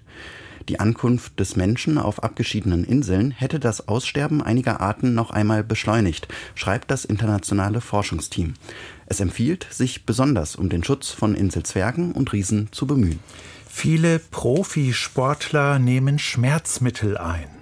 Die 0.69 0.79
Ankunft 0.79 1.39
des 1.39 1.55
Menschen 1.55 1.97
auf 1.97 2.23
abgeschiedenen 2.23 2.83
Inseln 2.83 3.31
hätte 3.31 3.59
das 3.59 3.87
Aussterben 3.87 4.43
einiger 4.43 4.81
Arten 4.81 5.15
noch 5.15 5.31
einmal 5.31 5.63
beschleunigt, 5.63 6.27
schreibt 6.53 6.91
das 6.91 7.05
internationale 7.05 7.81
Forschungsteam. 7.81 8.53
Es 9.07 9.19
empfiehlt, 9.19 9.65
sich 9.71 10.05
besonders 10.05 10.55
um 10.55 10.69
den 10.69 10.83
Schutz 10.83 11.09
von 11.09 11.33
Inselzwergen 11.33 12.11
und 12.11 12.33
Riesen 12.33 12.69
zu 12.71 12.85
bemühen. 12.85 13.19
Viele 13.67 14.19
Profisportler 14.19 15.79
nehmen 15.79 16.19
Schmerzmittel 16.19 17.17
ein. 17.17 17.58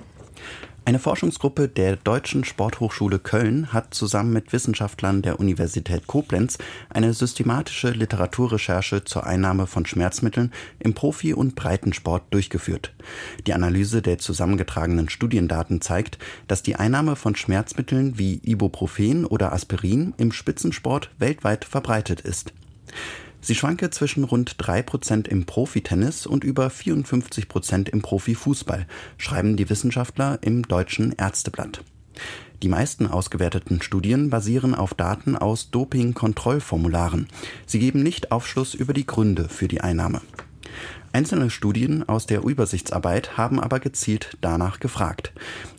Eine 0.88 1.00
Forschungsgruppe 1.00 1.68
der 1.68 1.98
Deutschen 1.98 2.46
Sporthochschule 2.46 3.20
Köln 3.20 3.74
hat 3.74 3.94
zusammen 3.94 4.32
mit 4.32 4.54
Wissenschaftlern 4.54 5.22
der 5.22 5.38
Universität 5.38 6.08
Koblenz 6.08 6.60
eine 6.90 7.14
systematische 7.14 7.90
Literaturrecherche 7.90 9.04
zur 9.04 9.26
Einnahme 9.28 9.68
von 9.68 9.86
Schmerzmitteln 9.86 10.54
im 10.80 10.94
Profi- 10.94 11.34
und 11.34 11.56
Breitensport 11.56 12.24
durchgeführt. 12.30 12.94
Die 13.48 13.54
Analyse 13.54 14.02
der 14.02 14.18
zusammengetragenen 14.18 15.10
Studiendaten 15.10 15.82
zeigt, 15.82 16.20
dass 16.48 16.64
die 16.64 16.78
Einnahme 16.78 17.18
von 17.18 17.36
Schmerzmitteln 17.36 18.18
wie 18.18 18.40
Ibuprofen 18.46 19.26
oder 19.26 19.52
Aspirin 19.52 20.14
im 20.16 20.32
Spitzensport 20.32 21.10
weltweit 21.20 21.66
verbreitet 21.66 22.22
ist. 22.22 22.54
Sie 23.48 23.56
schwanke 23.56 23.90
zwischen 23.92 24.26
rund 24.26 24.58
3% 24.58 25.26
im 25.30 25.46
Profitennis 25.46 26.28
und 26.28 26.44
über 26.44 26.68
54% 26.68 27.88
im 27.88 28.02
Profifußball, 28.02 28.86
schreiben 29.18 29.56
die 29.56 29.70
Wissenschaftler 29.70 30.40
im 30.42 30.64
Deutschen 30.68 31.14
Ärzteblatt. 31.14 31.82
Die 32.62 32.68
meisten 32.68 33.08
ausgewerteten 33.08 33.82
Studien 33.82 34.30
basieren 34.30 34.76
auf 34.76 34.94
Daten 34.94 35.38
aus 35.38 35.72
Doping-Kontrollformularen. 35.72 37.28
Sie 37.66 37.80
geben 37.80 38.04
nicht 38.04 38.34
Aufschluss 38.34 38.74
über 38.74 38.92
die 38.92 39.08
Gründe 39.08 39.48
für 39.48 39.70
die 39.70 39.80
Einnahme. 39.80 40.20
Einzelne 41.18 41.50
Studien 41.50 42.08
aus 42.08 42.28
der 42.28 42.44
Übersichtsarbeit 42.44 43.38
haben 43.38 43.60
aber 43.60 43.80
gezielt 43.80 44.38
danach 44.42 44.80
gefragt. 44.80 45.34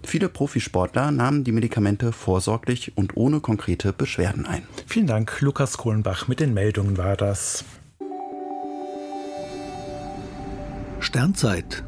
Viele 0.04 0.28
Profisportler 0.28 1.12
nahmen 1.12 1.44
die 1.44 1.52
Medikamente 1.52 2.10
vorsorglich 2.10 2.96
und 2.96 3.16
ohne 3.16 3.38
konkrete 3.38 3.92
Beschwerden 3.92 4.46
ein. 4.46 4.64
Vielen 4.88 5.06
Dank, 5.06 5.40
Lukas 5.40 5.78
Kohlenbach. 5.78 6.26
Mit 6.26 6.40
den 6.40 6.54
Meldungen 6.54 6.98
war 6.98 7.16
das. 7.16 7.64
Sternzeit, 10.98 11.84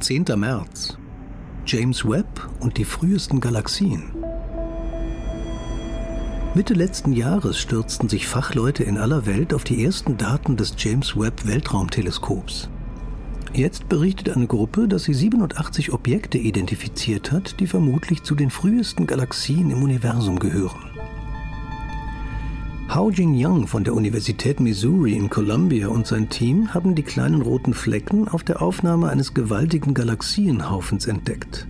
10. 0.00 0.24
März. 0.34 0.98
James 1.66 2.04
Webb 2.04 2.50
und 2.58 2.76
die 2.76 2.84
frühesten 2.84 3.40
Galaxien. 3.40 4.10
Mitte 6.56 6.74
letzten 6.74 7.12
Jahres 7.12 7.56
stürzten 7.56 8.08
sich 8.08 8.26
Fachleute 8.26 8.82
in 8.82 8.98
aller 8.98 9.26
Welt 9.26 9.54
auf 9.54 9.62
die 9.62 9.84
ersten 9.84 10.16
Daten 10.16 10.56
des 10.56 10.74
James 10.76 11.16
Webb 11.16 11.46
Weltraumteleskops. 11.46 12.68
Jetzt 13.52 13.88
berichtet 13.88 14.36
eine 14.36 14.46
Gruppe, 14.46 14.86
dass 14.86 15.04
sie 15.04 15.14
87 15.14 15.92
Objekte 15.92 16.38
identifiziert 16.38 17.32
hat, 17.32 17.58
die 17.58 17.66
vermutlich 17.66 18.22
zu 18.22 18.36
den 18.36 18.50
frühesten 18.50 19.06
Galaxien 19.06 19.70
im 19.70 19.82
Universum 19.82 20.38
gehören. 20.38 20.90
Hao 22.88 23.10
Jing 23.10 23.34
Yang 23.34 23.66
von 23.66 23.84
der 23.84 23.94
Universität 23.94 24.60
Missouri 24.60 25.14
in 25.14 25.30
Columbia 25.30 25.88
und 25.88 26.06
sein 26.06 26.28
Team 26.28 26.74
haben 26.74 26.94
die 26.94 27.02
kleinen 27.02 27.42
roten 27.42 27.74
Flecken 27.74 28.28
auf 28.28 28.42
der 28.44 28.62
Aufnahme 28.62 29.08
eines 29.10 29.34
gewaltigen 29.34 29.94
Galaxienhaufens 29.94 31.06
entdeckt. 31.06 31.66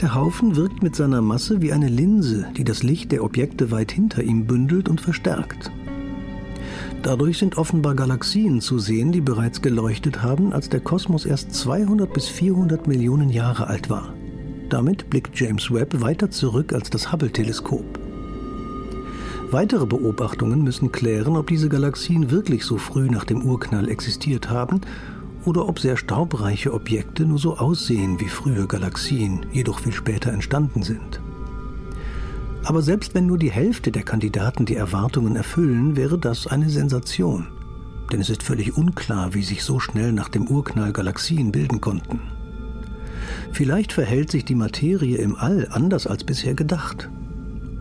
Der 0.00 0.14
Haufen 0.14 0.56
wirkt 0.56 0.82
mit 0.82 0.94
seiner 0.94 1.22
Masse 1.22 1.62
wie 1.62 1.72
eine 1.72 1.88
Linse, 1.88 2.46
die 2.56 2.64
das 2.64 2.82
Licht 2.82 3.12
der 3.12 3.24
Objekte 3.24 3.70
weit 3.70 3.90
hinter 3.90 4.22
ihm 4.22 4.46
bündelt 4.46 4.88
und 4.88 5.00
verstärkt. 5.00 5.70
Dadurch 7.02 7.38
sind 7.38 7.56
offenbar 7.56 7.94
Galaxien 7.94 8.60
zu 8.60 8.78
sehen, 8.78 9.12
die 9.12 9.20
bereits 9.20 9.62
geleuchtet 9.62 10.22
haben, 10.22 10.52
als 10.52 10.68
der 10.68 10.80
Kosmos 10.80 11.24
erst 11.24 11.54
200 11.54 12.12
bis 12.12 12.26
400 12.28 12.86
Millionen 12.86 13.30
Jahre 13.30 13.68
alt 13.68 13.88
war. 13.88 14.12
Damit 14.68 15.08
blickt 15.08 15.38
James 15.38 15.72
Webb 15.72 16.00
weiter 16.00 16.30
zurück 16.30 16.72
als 16.72 16.90
das 16.90 17.12
Hubble-Teleskop. 17.12 17.84
Weitere 19.52 19.86
Beobachtungen 19.86 20.62
müssen 20.64 20.90
klären, 20.90 21.36
ob 21.36 21.46
diese 21.46 21.68
Galaxien 21.68 22.32
wirklich 22.32 22.64
so 22.64 22.78
früh 22.78 23.08
nach 23.08 23.24
dem 23.24 23.42
Urknall 23.42 23.88
existiert 23.88 24.50
haben 24.50 24.80
oder 25.44 25.68
ob 25.68 25.78
sehr 25.78 25.96
staubreiche 25.96 26.74
Objekte 26.74 27.24
nur 27.24 27.38
so 27.38 27.56
aussehen 27.56 28.18
wie 28.18 28.28
frühe 28.28 28.66
Galaxien, 28.66 29.46
jedoch 29.52 29.78
viel 29.78 29.92
später 29.92 30.32
entstanden 30.32 30.82
sind. 30.82 31.20
Aber 32.66 32.82
selbst 32.82 33.14
wenn 33.14 33.26
nur 33.26 33.38
die 33.38 33.52
Hälfte 33.52 33.92
der 33.92 34.02
Kandidaten 34.02 34.66
die 34.66 34.74
Erwartungen 34.74 35.36
erfüllen, 35.36 35.94
wäre 35.94 36.18
das 36.18 36.48
eine 36.48 36.68
Sensation. 36.68 37.46
Denn 38.10 38.20
es 38.20 38.28
ist 38.28 38.42
völlig 38.42 38.76
unklar, 38.76 39.34
wie 39.34 39.44
sich 39.44 39.62
so 39.62 39.78
schnell 39.78 40.12
nach 40.12 40.28
dem 40.28 40.48
Urknall 40.48 40.92
Galaxien 40.92 41.52
bilden 41.52 41.80
konnten. 41.80 42.20
Vielleicht 43.52 43.92
verhält 43.92 44.32
sich 44.32 44.44
die 44.44 44.56
Materie 44.56 45.18
im 45.18 45.36
All 45.36 45.68
anders 45.70 46.08
als 46.08 46.24
bisher 46.24 46.54
gedacht. 46.54 47.08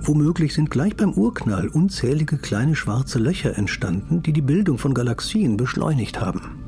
Womöglich 0.02 0.54
sind 0.54 0.70
gleich 0.70 0.96
beim 0.96 1.14
Urknall 1.14 1.68
unzählige 1.68 2.38
kleine 2.38 2.76
schwarze 2.76 3.18
Löcher 3.18 3.58
entstanden, 3.58 4.22
die 4.22 4.34
die 4.34 4.44
Bildung 4.44 4.78
von 4.78 4.94
Galaxien 4.94 5.58
beschleunigt 5.58 6.22
haben. 6.22 6.60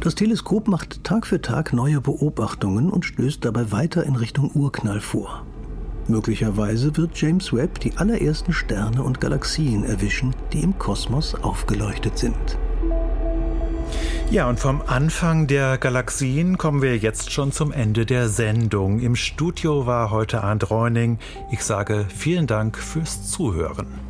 Das 0.00 0.14
Teleskop 0.14 0.68
macht 0.68 1.02
Tag 1.02 1.26
für 1.26 1.42
Tag 1.42 1.72
neue 1.72 2.00
Beobachtungen 2.00 2.88
und 2.88 3.04
stößt 3.04 3.44
dabei 3.44 3.72
weiter 3.72 4.04
in 4.04 4.14
Richtung 4.14 4.52
Urknall 4.54 5.00
vor. 5.00 5.44
Möglicherweise 6.08 6.96
wird 6.96 7.20
James 7.20 7.52
Webb 7.52 7.80
die 7.80 7.96
allerersten 7.96 8.52
Sterne 8.52 9.02
und 9.02 9.20
Galaxien 9.20 9.84
erwischen, 9.84 10.34
die 10.52 10.60
im 10.62 10.78
Kosmos 10.78 11.34
aufgeleuchtet 11.34 12.18
sind. 12.18 12.58
Ja, 14.30 14.48
und 14.48 14.60
vom 14.60 14.80
Anfang 14.86 15.48
der 15.48 15.76
Galaxien 15.76 16.56
kommen 16.56 16.82
wir 16.82 16.96
jetzt 16.96 17.32
schon 17.32 17.50
zum 17.50 17.72
Ende 17.72 18.06
der 18.06 18.28
Sendung. 18.28 19.00
Im 19.00 19.16
Studio 19.16 19.86
war 19.86 20.12
heute 20.12 20.44
Arndt 20.44 20.70
Reuning. 20.70 21.18
Ich 21.50 21.64
sage 21.64 22.06
vielen 22.08 22.46
Dank 22.46 22.78
fürs 22.78 23.28
Zuhören. 23.28 24.09